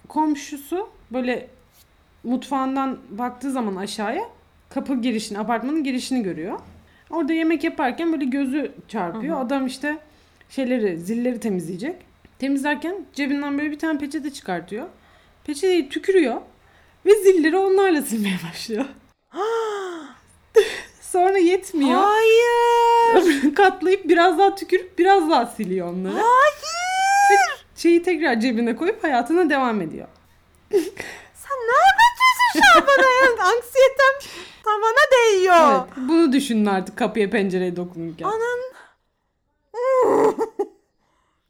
komşusu 0.08 0.90
böyle 1.12 1.48
mutfağından 2.24 2.98
baktığı 3.10 3.52
zaman 3.52 3.76
aşağıya 3.76 4.24
kapı 4.70 5.02
girişini 5.02 5.40
apartmanın 5.40 5.84
girişini 5.84 6.24
görüyor. 6.24 6.60
Orada 7.10 7.34
yemek 7.34 7.64
yaparken 7.64 8.12
böyle 8.14 8.26
gözü 8.26 8.72
çarpıyor. 8.88 9.36
Hı. 9.36 9.40
Adam 9.40 9.66
işte 9.68 9.98
şeyleri 10.50 11.00
zilleri 11.00 11.40
temizleyecek. 11.40 11.96
Temizlerken 12.40 12.96
cebinden 13.14 13.58
böyle 13.58 13.72
bir 13.72 13.80
tane 13.80 14.00
peçete 14.00 14.30
çıkartıyor. 14.34 14.88
Peçeteyi 15.44 15.90
tükürüyor 15.90 16.42
ve 17.06 17.16
zilleri 17.16 17.58
onlarla 17.58 18.02
silmeye 18.02 18.38
başlıyor. 18.50 18.86
Sonra 21.02 21.38
yetmiyor. 21.38 22.02
Hayır. 22.04 23.56
Katlayıp 23.56 24.10
biraz 24.10 24.40
daha 24.40 24.56
tükürüp 24.56 25.00
biraz 25.00 25.30
daha 25.30 25.46
siliyor 25.46 25.88
onları. 25.94 26.14
Hayır. 26.14 27.66
Şeyi 27.76 28.04
tekrar 28.04 28.40
cebine 28.40 28.76
koyup 28.76 29.04
hayatına 29.04 29.50
devam 29.50 29.82
ediyor. 29.82 30.08
Sen 32.54 32.62
ne 32.62 32.82
anlatıyorsun 32.82 32.82
şu 32.82 32.82
an 32.82 32.88
bana 32.88 33.46
ya? 33.46 33.54
Anksiyetem 33.56 34.42
tavana 34.64 35.06
değiyor. 35.14 35.86
Evet, 35.96 36.08
bunu 36.10 36.32
düşünün 36.34 36.66
artık 36.66 36.98
kapıya 36.98 37.30
pencereye 37.30 37.76
dokunurken. 37.76 38.26
Anan. 38.26 38.60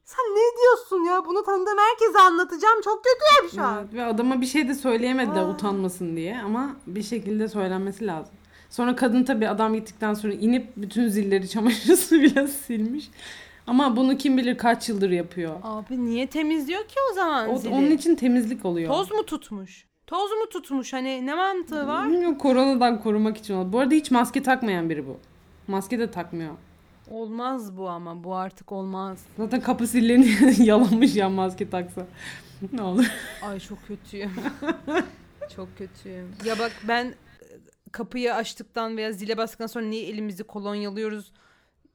Sen 0.05 0.25
ne 0.25 0.57
diyorsun 0.61 1.03
ya? 1.03 1.25
Bunu 1.25 1.43
tanıdığım 1.43 1.77
herkese 1.77 2.19
anlatacağım. 2.19 2.81
Çok 2.83 3.03
kötüyüm 3.03 3.51
şu 3.55 3.63
an. 3.67 3.77
Evet, 3.83 3.93
ve 3.93 4.03
adama 4.05 4.41
bir 4.41 4.45
şey 4.45 4.67
de 4.67 4.73
söyleyemedi 4.73 5.35
de 5.35 5.39
Aa. 5.39 5.49
utanmasın 5.49 6.15
diye 6.15 6.39
ama 6.45 6.75
bir 6.87 7.03
şekilde 7.03 7.47
söylenmesi 7.47 8.07
lazım. 8.07 8.33
Sonra 8.69 8.95
kadın 8.95 9.23
tabii 9.23 9.47
adam 9.49 9.73
gittikten 9.73 10.13
sonra 10.13 10.33
inip 10.33 10.67
bütün 10.77 11.07
zilleri 11.07 11.49
çamaşır 11.49 11.95
suyuyla 11.95 12.47
silmiş. 12.67 13.09
Ama 13.67 13.95
bunu 13.95 14.17
kim 14.17 14.37
bilir 14.37 14.57
kaç 14.57 14.89
yıldır 14.89 15.09
yapıyor. 15.09 15.55
Abi 15.63 16.05
niye 16.05 16.27
temizliyor 16.27 16.83
ki 16.87 16.95
o 17.11 17.13
zaman 17.15 17.49
O, 17.53 17.57
zili? 17.57 17.73
onun 17.73 17.91
için 17.91 18.15
temizlik 18.15 18.65
oluyor. 18.65 18.89
Toz 18.93 19.11
mu 19.11 19.25
tutmuş? 19.25 19.85
Toz 20.11 20.31
mu 20.31 20.49
tutmuş? 20.49 20.93
Hani 20.93 21.25
ne 21.25 21.35
mantığı 21.35 21.87
var? 21.87 22.09
Bilmiyorum, 22.09 22.37
koronadan 22.37 23.01
korumak 23.01 23.37
için 23.37 23.53
oldu. 23.53 23.73
Bu 23.73 23.79
arada 23.79 23.95
hiç 23.95 24.11
maske 24.11 24.43
takmayan 24.43 24.89
biri 24.89 25.07
bu. 25.07 25.17
Maske 25.67 25.99
de 25.99 26.11
takmıyor. 26.11 26.53
Olmaz 27.11 27.77
bu 27.77 27.89
ama. 27.89 28.23
Bu 28.23 28.35
artık 28.35 28.71
olmaz. 28.71 29.25
Zaten 29.37 29.61
kapı 29.61 29.87
sillerini 29.87 30.63
yalamış 30.67 31.15
ya 31.15 31.29
maske 31.29 31.69
taksa. 31.69 32.07
ne 32.73 32.81
olur. 32.81 33.05
Ay 33.41 33.59
çok 33.59 33.87
kötüyüm. 33.87 34.31
çok 35.55 35.77
kötüyüm. 35.77 36.35
Ya 36.45 36.59
bak 36.59 36.71
ben 36.87 37.05
e, 37.05 37.13
kapıyı 37.91 38.35
açtıktan 38.35 38.97
veya 38.97 39.11
zile 39.11 39.37
bastıktan 39.37 39.67
sonra 39.67 39.85
niye 39.85 40.07
elimizi 40.07 40.43
kolonyalıyoruz? 40.43 41.31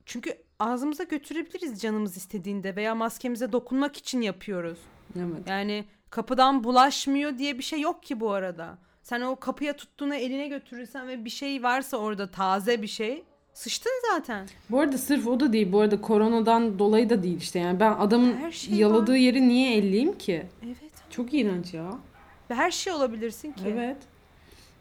Çünkü 0.07 0.38
ağzımıza 0.59 1.05
götürebiliriz 1.05 1.81
canımız 1.81 2.16
istediğinde 2.16 2.76
veya 2.76 2.94
maskemize 2.94 3.52
dokunmak 3.52 3.96
için 3.96 4.20
yapıyoruz. 4.20 4.79
Evet. 5.16 5.48
Yani 5.48 5.85
kapıdan 6.11 6.64
bulaşmıyor 6.64 7.38
diye 7.38 7.59
bir 7.59 7.62
şey 7.62 7.81
yok 7.81 8.03
ki 8.03 8.21
bu 8.21 8.31
arada. 8.31 8.79
Sen 9.03 9.21
o 9.21 9.37
kapıya 9.37 9.77
tuttuğunu 9.77 10.14
eline 10.14 10.49
götürürsen 10.49 11.09
ve 11.09 11.25
bir 11.25 11.31
şey 11.31 11.62
varsa 11.62 11.97
orada 11.97 12.31
taze 12.31 12.83
bir 12.83 12.87
şey 12.87 13.23
sıçtın 13.55 13.92
zaten. 14.12 14.47
Bu 14.71 14.81
arada 14.81 14.99
sırf 14.99 15.27
o 15.27 15.40
da 15.40 15.53
değil. 15.53 15.73
Bu 15.73 15.81
arada 15.81 16.01
koronadan 16.01 16.79
dolayı 16.79 17.11
da 17.11 17.23
değil 17.23 17.37
işte. 17.40 17.59
Yani 17.59 17.81
ben 17.81 17.92
adamın 17.92 18.37
Her 18.37 18.53
şey 18.53 18.75
yaladığı 18.75 19.12
var. 19.12 19.16
yeri 19.16 19.49
niye 19.49 19.77
elleyeyim 19.77 20.19
ki? 20.19 20.47
Evet. 20.66 20.77
Çok 21.11 21.35
iğrenç 21.35 21.75
ya. 21.75 21.90
Ve 22.51 22.55
her 22.55 22.71
şey 22.71 22.92
olabilirsin 22.92 23.53
ki. 23.53 23.62
Evet. 23.69 23.97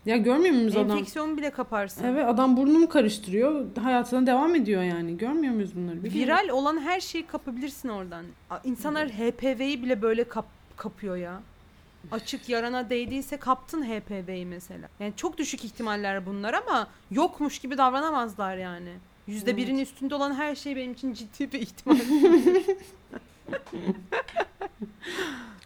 Ya 0.06 0.18
görmüyor 0.18 0.56
muyuz 0.56 0.78
adam? 0.78 0.92
Enfeksiyon 0.92 1.38
bile 1.38 1.50
kaparsın. 1.50 2.04
Evet 2.04 2.26
adam 2.28 2.58
burnunu 2.58 2.90
karıştırıyor. 2.90 3.66
Hayatına 3.84 4.28
devam 4.28 4.56
ediyor 4.56 4.84
yani. 4.84 5.18
Görmüyor 5.18 5.54
muyuz 5.54 5.76
bunları? 5.76 6.04
Biliyorum. 6.04 6.34
Viral 6.36 6.50
olan 6.50 6.80
her 6.82 7.00
şeyi 7.00 7.26
kapabilirsin 7.28 7.90
oradan. 7.90 8.26
İnsanlar 8.64 9.10
HPV'yi 9.10 9.84
bile 9.84 10.02
böyle 10.02 10.24
kap- 10.24 10.46
kapıyor 10.78 11.16
ya. 11.16 11.42
Açık 12.12 12.50
yarana 12.50 12.90
değdiyse 12.90 13.38
kaptın 13.38 13.84
HPV'yi 13.84 14.46
mesela. 14.46 14.88
Yani 15.00 15.14
çok 15.18 15.38
düşük 15.38 15.64
ihtimaller 15.66 16.26
bunlar 16.26 16.54
ama 16.54 16.88
yokmuş 17.12 17.60
gibi 17.60 17.78
davranamazlar 17.78 18.58
yani. 18.58 18.90
Yüzde 19.28 19.52
Evet. 19.52 19.58
birin 19.62 19.78
üstünde 19.78 20.16
olan 20.16 20.34
her 20.34 20.56
şey 20.56 20.76
benim 20.76 20.92
için 20.94 21.14
ciddi 21.14 21.52
bir 21.52 21.60
ihtimal. 21.60 21.98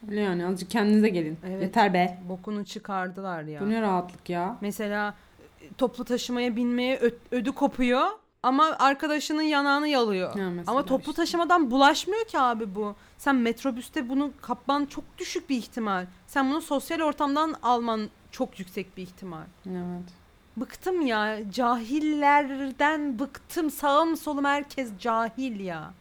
Öyle 0.10 0.22
yani 0.22 0.45
azıcık 0.45 0.69
kendinize 0.69 1.10
gelin. 1.10 1.38
Evet. 1.48 1.62
Yeter 1.62 1.93
be. 1.93 2.19
Bokunu 2.30 2.65
çıkardılar 2.65 3.43
ya. 3.43 3.62
Bu 3.62 3.69
ne 3.69 3.82
rahatlık 3.82 4.30
ya. 4.30 4.58
Mesela 4.62 5.13
e, 5.62 5.74
toplu 5.78 6.04
taşımaya 6.06 6.56
binmeye 6.56 6.98
ö- 6.98 7.17
ödü 7.32 7.52
kopuyor 7.52 8.08
ama 8.43 8.75
arkadaşının 8.80 9.41
yanağını 9.41 9.88
yalıyor. 9.88 10.36
Mesela 10.36 10.71
Ama 10.71 10.86
toplu 10.86 11.12
işte. 11.12 11.21
taşımadan 11.21 11.71
bulaşmıyor 11.71 12.25
ki 12.25 12.39
abi 12.39 12.75
bu. 12.75 12.95
Sen 13.17 13.36
metrobüste 13.36 14.10
bunu 14.10 14.32
kapman 14.41 14.86
çok 14.86 15.17
düşük 15.17 15.49
bir 15.49 15.58
ihtimal. 15.58 16.06
Sen 16.28 16.49
bunu 16.52 16.62
sosyal 16.62 17.02
ortamdan 17.02 17.56
alman 17.63 18.10
çok 18.32 18.60
yüksek 18.60 18.97
bir 18.97 19.04
ihtimal. 19.04 19.45
Evet. 19.69 20.10
Bıktım 20.58 21.06
ya. 21.06 21.52
Cahillerden 21.52 23.19
bıktım. 23.19 23.71
Sağım 23.71 24.17
solum 24.17 24.45
herkes 24.45 24.91
cahil 24.99 25.60
ya. 25.60 25.93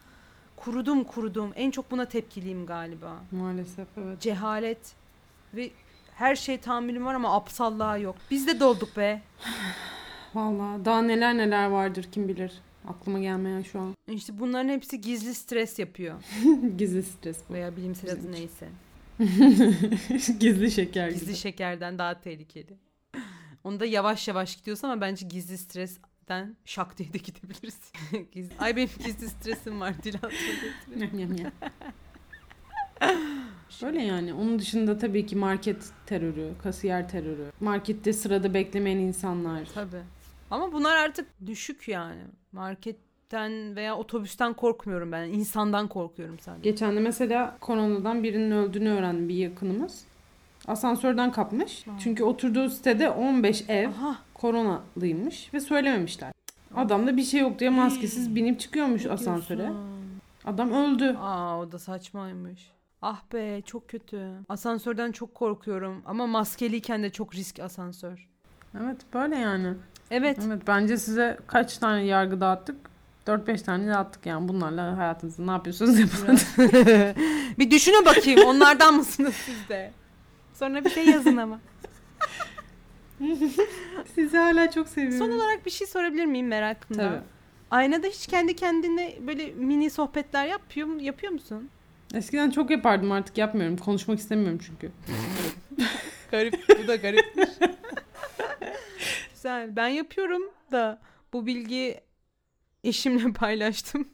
Kurudum 0.56 1.04
kurudum. 1.04 1.52
En 1.54 1.70
çok 1.70 1.90
buna 1.90 2.04
tepkiliyim 2.04 2.66
galiba. 2.66 3.16
Maalesef 3.30 3.88
evet. 3.96 4.20
Cehalet 4.20 4.92
ve 5.54 5.70
her 6.14 6.36
şey 6.36 6.60
tahammülüm 6.60 7.06
var 7.06 7.14
ama 7.14 7.36
aptallığa 7.36 7.96
yok. 7.96 8.16
Biz 8.30 8.46
de 8.46 8.60
dolduk 8.60 8.96
be. 8.96 9.22
Vallahi 10.42 10.84
daha 10.84 11.02
neler 11.02 11.36
neler 11.36 11.66
vardır 11.66 12.06
kim 12.12 12.28
bilir. 12.28 12.52
Aklıma 12.88 13.18
gelmeyen 13.18 13.62
şu 13.62 13.80
an. 13.80 13.94
İşte 14.08 14.38
bunların 14.38 14.68
hepsi 14.68 15.00
gizli 15.00 15.34
stres 15.34 15.78
yapıyor. 15.78 16.14
Gizli 16.78 17.02
stres 17.02 17.38
bu. 17.48 17.54
Veya 17.54 17.76
bilimsel 17.76 18.10
adı 18.12 18.32
neyse. 18.32 18.68
Gizli 20.40 20.70
şeker 20.70 21.08
Gizli 21.08 21.26
gibi. 21.26 21.34
şekerden 21.36 21.98
daha 21.98 22.20
tehlikeli. 22.20 22.76
Onu 23.64 23.80
da 23.80 23.84
yavaş 23.86 24.28
yavaş 24.28 24.56
gidiyorsun 24.56 24.88
ama 24.88 25.00
bence 25.00 25.26
gizli 25.26 25.58
stresten 25.58 26.56
şak 26.64 26.98
diye 26.98 27.12
de 27.12 27.18
gidebilirsin. 27.18 27.92
Gizli- 28.32 28.58
Ay 28.58 28.76
benim 28.76 28.88
gizli 29.06 29.28
stresim 29.28 29.80
var 29.80 29.94
Dilan. 30.02 30.30
Böyle 33.82 34.02
yani. 34.02 34.34
Onun 34.34 34.58
dışında 34.58 34.98
tabii 34.98 35.26
ki 35.26 35.36
market 35.36 35.90
terörü, 36.06 36.52
kasiyer 36.62 37.08
terörü, 37.08 37.52
markette 37.60 38.12
sırada 38.12 38.54
beklemeyen 38.54 38.98
insanlar. 38.98 39.68
Tabii. 39.74 40.02
Ama 40.50 40.72
bunlar 40.72 40.96
artık 40.96 41.26
düşük 41.46 41.88
yani. 41.88 42.20
Marketten 42.52 43.76
veya 43.76 43.96
otobüsten 43.96 44.54
korkmuyorum 44.54 45.12
ben. 45.12 45.22
İnsandan 45.28 45.88
korkuyorum 45.88 46.38
sadece. 46.38 46.70
Geçen 46.70 46.96
de 46.96 47.00
mesela 47.00 47.56
koronadan 47.60 48.22
birinin 48.22 48.50
öldüğünü 48.50 48.88
öğrendi 48.90 49.28
bir 49.28 49.34
yakınımız. 49.34 50.04
Asansörden 50.66 51.32
kapmış. 51.32 51.84
Çünkü 52.02 52.24
oturduğu 52.24 52.68
sitede 52.70 53.10
15 53.10 53.64
ev 53.68 53.88
Aha. 53.88 54.16
koronalıymış 54.34 55.54
ve 55.54 55.60
söylememişler. 55.60 56.32
Adamda 56.76 57.16
bir 57.16 57.22
şey 57.22 57.40
yok 57.40 57.58
diye 57.58 57.70
maskesiz 57.70 58.34
binip 58.34 58.60
çıkıyormuş 58.60 59.04
ne 59.04 59.10
asansöre. 59.10 59.58
diyorsun? 59.58 59.78
Adam 60.44 60.72
öldü. 60.72 61.16
Aa 61.20 61.58
o 61.60 61.72
da 61.72 61.78
saçmaymış. 61.78 62.70
Ah 63.02 63.22
be 63.32 63.62
çok 63.62 63.88
kötü. 63.88 64.30
Asansörden 64.48 65.12
çok 65.12 65.34
korkuyorum. 65.34 66.02
Ama 66.06 66.26
maskeliyken 66.26 67.02
de 67.02 67.10
çok 67.10 67.34
risk 67.34 67.60
asansör. 67.60 68.28
Evet 68.82 68.96
böyle 69.14 69.36
yani. 69.36 69.74
Evet. 70.10 70.38
Evet 70.46 70.62
bence 70.66 70.96
size 70.96 71.38
kaç 71.46 71.78
tane 71.78 72.04
yargı 72.04 72.40
dağıttık? 72.40 72.76
4-5 73.26 73.64
tane 73.64 73.88
dağıttık 73.88 74.26
yani 74.26 74.48
bunlarla 74.48 74.98
hayatınızda 74.98 75.42
ne 75.42 75.50
yapıyorsunuz 75.50 75.98
yapın. 75.98 76.38
bir 77.58 77.70
düşünün 77.70 78.04
bakayım 78.04 78.40
onlardan 78.46 78.94
mısınız 78.94 79.34
siz 79.34 79.68
de? 79.68 79.92
Sonra 80.54 80.84
bir 80.84 80.90
şey 80.90 81.06
yazın 81.06 81.36
ama. 81.36 81.60
Sizi 84.14 84.36
hala 84.36 84.70
çok 84.70 84.88
seviyorum. 84.88 85.18
Son 85.18 85.30
olarak 85.30 85.66
bir 85.66 85.70
şey 85.70 85.86
sorabilir 85.86 86.24
miyim 86.24 86.46
merakımda? 86.46 87.08
Tabii. 87.08 87.20
Aynada 87.70 88.06
hiç 88.06 88.26
kendi 88.26 88.56
kendine 88.56 89.14
böyle 89.26 89.52
mini 89.52 89.90
sohbetler 89.90 90.46
yapıyor 90.46 91.00
yapıyor 91.00 91.32
musun? 91.32 91.70
Eskiden 92.14 92.50
çok 92.50 92.70
yapardım 92.70 93.12
artık 93.12 93.38
yapmıyorum. 93.38 93.76
Konuşmak 93.76 94.18
istemiyorum 94.18 94.58
çünkü. 94.66 94.90
Garip. 96.30 96.64
Bu 96.82 96.88
da 96.88 96.96
garip. 96.96 97.24
Güzel. 99.38 99.76
Ben 99.76 99.88
yapıyorum 99.88 100.42
da 100.72 100.98
bu 101.32 101.46
bilgi 101.46 102.00
eşimle 102.84 103.32
paylaştım. 103.32 104.08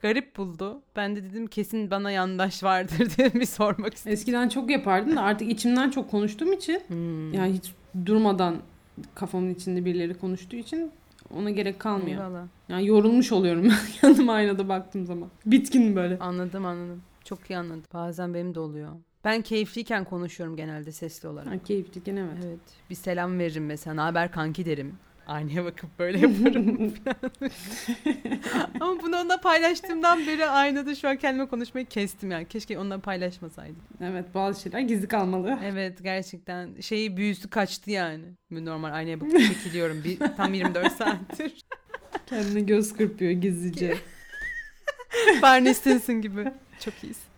Garip 0.00 0.36
buldu. 0.36 0.82
Ben 0.96 1.16
de 1.16 1.24
dedim 1.24 1.46
kesin 1.46 1.90
bana 1.90 2.10
yandaş 2.10 2.62
vardır 2.62 3.08
diye 3.16 3.34
bir 3.34 3.46
sormak 3.46 3.94
istedim. 3.94 4.12
Eskiden 4.12 4.48
çok 4.48 4.70
yapardım 4.70 5.16
da 5.16 5.22
artık 5.22 5.50
içimden 5.50 5.90
çok 5.90 6.10
konuştuğum 6.10 6.52
için 6.52 6.80
Hmm. 6.86 7.34
yani 7.34 7.52
hiç 7.52 7.72
durmadan 8.06 8.56
kafamın 9.14 9.54
içinde 9.54 9.84
birileri 9.84 10.14
konuştuğu 10.14 10.56
için 10.56 10.92
ona 11.34 11.50
gerek 11.50 11.78
kalmıyor. 11.80 12.20
Eyvallah. 12.20 12.46
Yani 12.68 12.86
yorulmuş 12.86 13.32
oluyorum 13.32 13.64
ben 14.02 14.08
yanıma 14.08 14.32
aynada 14.32 14.68
baktığım 14.68 15.06
zaman. 15.06 15.28
Bitkin 15.46 15.96
böyle. 15.96 16.18
Anladım 16.18 16.66
anladım. 16.66 17.02
Çok 17.24 17.50
iyi 17.50 17.58
anladım. 17.58 17.82
Bazen 17.92 18.34
benim 18.34 18.54
de 18.54 18.60
oluyor. 18.60 18.92
Ben 19.24 19.42
keyifliyken 19.42 20.04
konuşuyorum 20.04 20.56
genelde 20.56 20.92
sesli 20.92 21.28
olarak. 21.28 21.52
Ha, 21.52 21.58
keyifli 21.64 22.02
gene 22.04 22.20
evet. 22.20 22.44
Evet. 22.46 22.60
Bir 22.90 22.94
selam 22.94 23.38
veririm 23.38 23.66
mesela. 23.66 23.94
"Ne 23.94 24.00
haber 24.00 24.32
kanki 24.32 24.66
derim. 24.66 24.98
Aynaya 25.26 25.64
bakıp 25.64 25.98
böyle 25.98 26.18
yaparım. 26.18 26.94
Ama 28.80 29.02
bunu 29.02 29.16
onunla 29.16 29.40
paylaştığımdan 29.40 30.26
beri 30.26 30.46
aynada 30.46 30.94
şu 30.94 31.08
an 31.08 31.16
kendime 31.16 31.48
konuşmayı 31.48 31.86
kestim 31.86 32.30
yani. 32.30 32.48
Keşke 32.48 32.78
onunla 32.78 32.98
paylaşmasaydım. 32.98 33.82
Evet 34.00 34.34
bazı 34.34 34.62
şeyler 34.62 34.80
gizli 34.80 35.08
kalmalı. 35.08 35.58
Evet 35.64 36.02
gerçekten 36.02 36.80
şeyi 36.80 37.16
büyüsü 37.16 37.50
kaçtı 37.50 37.90
yani. 37.90 38.24
Normal 38.50 38.92
aynaya 38.92 39.20
bakıp 39.20 39.38
çekiliyorum 39.54 40.04
bir, 40.04 40.18
tam 40.36 40.54
24 40.54 40.92
saattir. 40.92 41.64
Kendine 42.26 42.60
göz 42.60 42.92
kırpıyor 42.96 43.30
gizlice. 43.32 43.96
Barney 45.42 45.74
Stinson 45.74 46.20
gibi. 46.22 46.52
Çok 46.80 46.94
iyisin. 47.04 47.32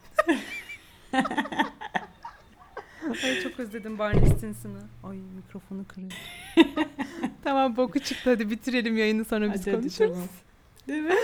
Ay 3.24 3.40
çok 3.42 3.60
özledim 3.60 3.98
Barney 3.98 4.26
Stinson'ı. 4.26 4.82
Ay 5.04 5.16
mikrofonu 5.36 5.84
kırıyor. 5.88 6.12
tamam 7.44 7.76
boku 7.76 7.98
çıktı 8.00 8.30
hadi 8.30 8.50
bitirelim 8.50 8.96
yayını 8.98 9.24
sonra 9.24 9.52
biz 9.54 9.60
Hadi 9.60 9.70
hadi 9.70 9.80
konuşuruz. 9.80 10.10
tamam. 10.12 10.28
Değil 10.88 11.02
mi? 11.02 11.14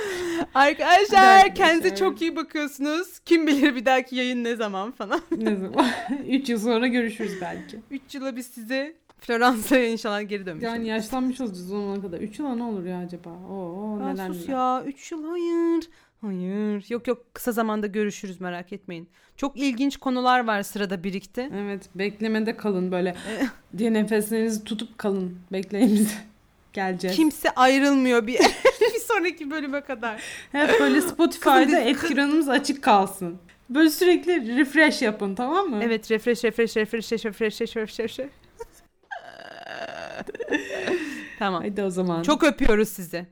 Arkadaşlar 0.55 1.19
arkadaşlar. 1.19 1.55
kendinize 1.55 1.97
çok 1.97 2.23
iyi 2.23 2.37
bakıyorsunuz. 2.37 3.19
Kim 3.19 3.47
bilir 3.47 3.75
bir 3.75 3.85
dahaki 3.85 4.17
yayın 4.17 4.45
ne 4.45 4.57
zaman 4.57 4.91
falan. 4.93 5.21
Ne 5.37 5.57
zaman? 5.57 5.87
3 6.29 6.49
yıl 6.49 6.59
sonra 6.59 6.87
görüşürüz 6.87 7.33
belki. 7.41 7.79
3 7.91 8.15
yıla 8.15 8.37
biz 8.37 8.47
size 8.47 8.97
Floransa'ya 9.21 9.87
inşallah 9.89 10.29
geri 10.29 10.47
dönmüş 10.47 10.63
Yani 10.65 10.75
oluruz. 10.75 10.89
yaşlanmış 10.89 11.41
olacağız 11.41 11.73
o 11.73 11.81
zamana 11.81 12.03
kadar. 12.03 12.21
3 12.21 12.39
yıla 12.39 12.55
ne 12.55 12.63
olur 12.63 12.85
ya 12.85 12.99
acaba? 12.99 13.31
Oo, 13.31 13.99
neler 14.01 14.27
sus 14.29 14.49
ya 14.49 14.83
3 14.87 15.13
yıl 15.13 15.31
hayır. 15.31 15.85
Hayır. 16.21 16.85
Yok 16.89 17.07
yok 17.07 17.35
kısa 17.35 17.53
zamanda 17.53 17.87
görüşürüz 17.87 18.41
merak 18.41 18.73
etmeyin. 18.73 19.09
Çok 19.37 19.57
ilginç 19.57 19.97
konular 19.97 20.47
var 20.47 20.63
sırada 20.63 21.05
birikti. 21.05 21.51
Evet 21.55 21.89
beklemede 21.95 22.57
kalın 22.57 22.93
böyle 22.93 23.09
E- 23.09 23.47
diye 23.79 23.93
nefeslerinizi 23.93 24.65
tutup 24.65 24.99
kalın. 24.99 25.39
Bekleyin 25.53 25.95
bizi. 25.95 26.15
Geleceğiz. 26.73 27.17
Kimse 27.17 27.51
ayrılmıyor 27.51 28.27
bir, 28.27 28.39
bir 28.95 29.01
sonraki 29.09 29.51
bölüme 29.51 29.81
kadar. 29.81 30.23
Hep 30.53 30.81
böyle 30.81 31.01
Spotify'da 31.01 31.79
ekranımız 31.81 32.49
açık 32.49 32.83
kalsın. 32.83 33.39
Böyle 33.71 33.91
sürekli 33.91 34.57
refresh 34.57 35.03
yapın 35.03 35.35
tamam 35.35 35.67
mı? 35.67 35.81
Evet 35.83 36.11
refresh 36.11 36.45
refresh 36.45 36.77
refresh 36.77 37.13
refresh 37.13 37.61
refresh 37.61 37.77
refresh. 37.77 38.21
tamam. 41.39 41.61
Haydi 41.63 41.83
o 41.83 41.91
zaman. 41.91 42.23
Çok 42.23 42.45
öpüyoruz 42.45 42.89
sizi. 42.89 43.27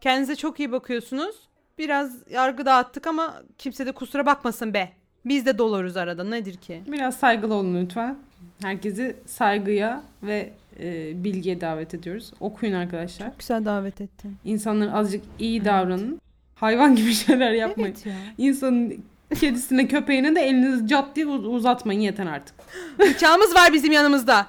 Kendinize 0.00 0.36
çok 0.36 0.60
iyi 0.60 0.72
bakıyorsunuz. 0.72 1.49
Biraz 1.80 2.12
yargı 2.30 2.66
dağıttık 2.66 3.06
ama 3.06 3.42
kimse 3.58 3.86
de 3.86 3.92
kusura 3.92 4.26
bakmasın 4.26 4.74
be. 4.74 4.92
Biz 5.24 5.46
de 5.46 5.58
doluruz 5.58 5.96
arada 5.96 6.24
nedir 6.24 6.54
ki? 6.56 6.82
Biraz 6.86 7.16
saygılı 7.16 7.54
olun 7.54 7.82
lütfen. 7.84 8.16
Herkesi 8.62 9.16
saygıya 9.26 10.02
ve 10.22 10.52
e, 10.80 11.12
bilgiye 11.24 11.60
davet 11.60 11.94
ediyoruz. 11.94 12.32
Okuyun 12.40 12.72
arkadaşlar. 12.74 13.30
Güzel 13.38 13.64
davet 13.64 14.00
ettin. 14.00 14.36
İnsanlara 14.44 14.92
azıcık 14.92 15.24
iyi 15.38 15.64
davranın. 15.64 16.20
Hayvan 16.54 16.96
gibi 16.96 17.14
şeyler 17.26 17.52
yapmayın. 17.52 17.94
Evet 17.94 18.06
ya. 18.06 18.14
İnsanın 18.38 19.04
kedisine 19.40 19.88
köpeğine 19.88 20.34
de 20.34 20.40
elinizi 20.40 20.86
cat 20.86 21.16
diye 21.16 21.26
uz- 21.26 21.46
uzatmayın 21.46 22.00
yeter 22.00 22.26
artık. 22.26 22.54
Bıçağımız 22.98 23.54
var 23.54 23.72
bizim 23.72 23.92
yanımızda. 23.92 24.46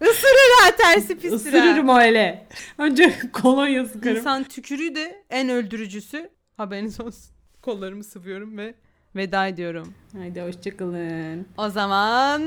Isırır 0.00 0.62
ha 0.62 0.70
tersi 0.78 1.18
pis 1.18 1.32
Isırırım 1.32 1.88
o 1.88 2.00
ele. 2.00 2.46
Önce 2.78 3.12
kolonya 3.32 3.84
sıkarım. 3.86 4.16
İnsan 4.16 4.44
tükürüğü 4.44 4.94
de 4.94 5.22
en 5.30 5.48
öldürücüsü. 5.48 6.30
Haberiniz 6.58 7.00
olsun. 7.00 7.30
Kollarımı 7.62 8.04
sıvıyorum 8.04 8.58
ve 8.58 8.74
veda 9.16 9.46
ediyorum. 9.46 9.94
Haydi 10.12 10.42
hoşçakalın. 10.42 11.46
O 11.58 11.68
zaman 11.68 12.42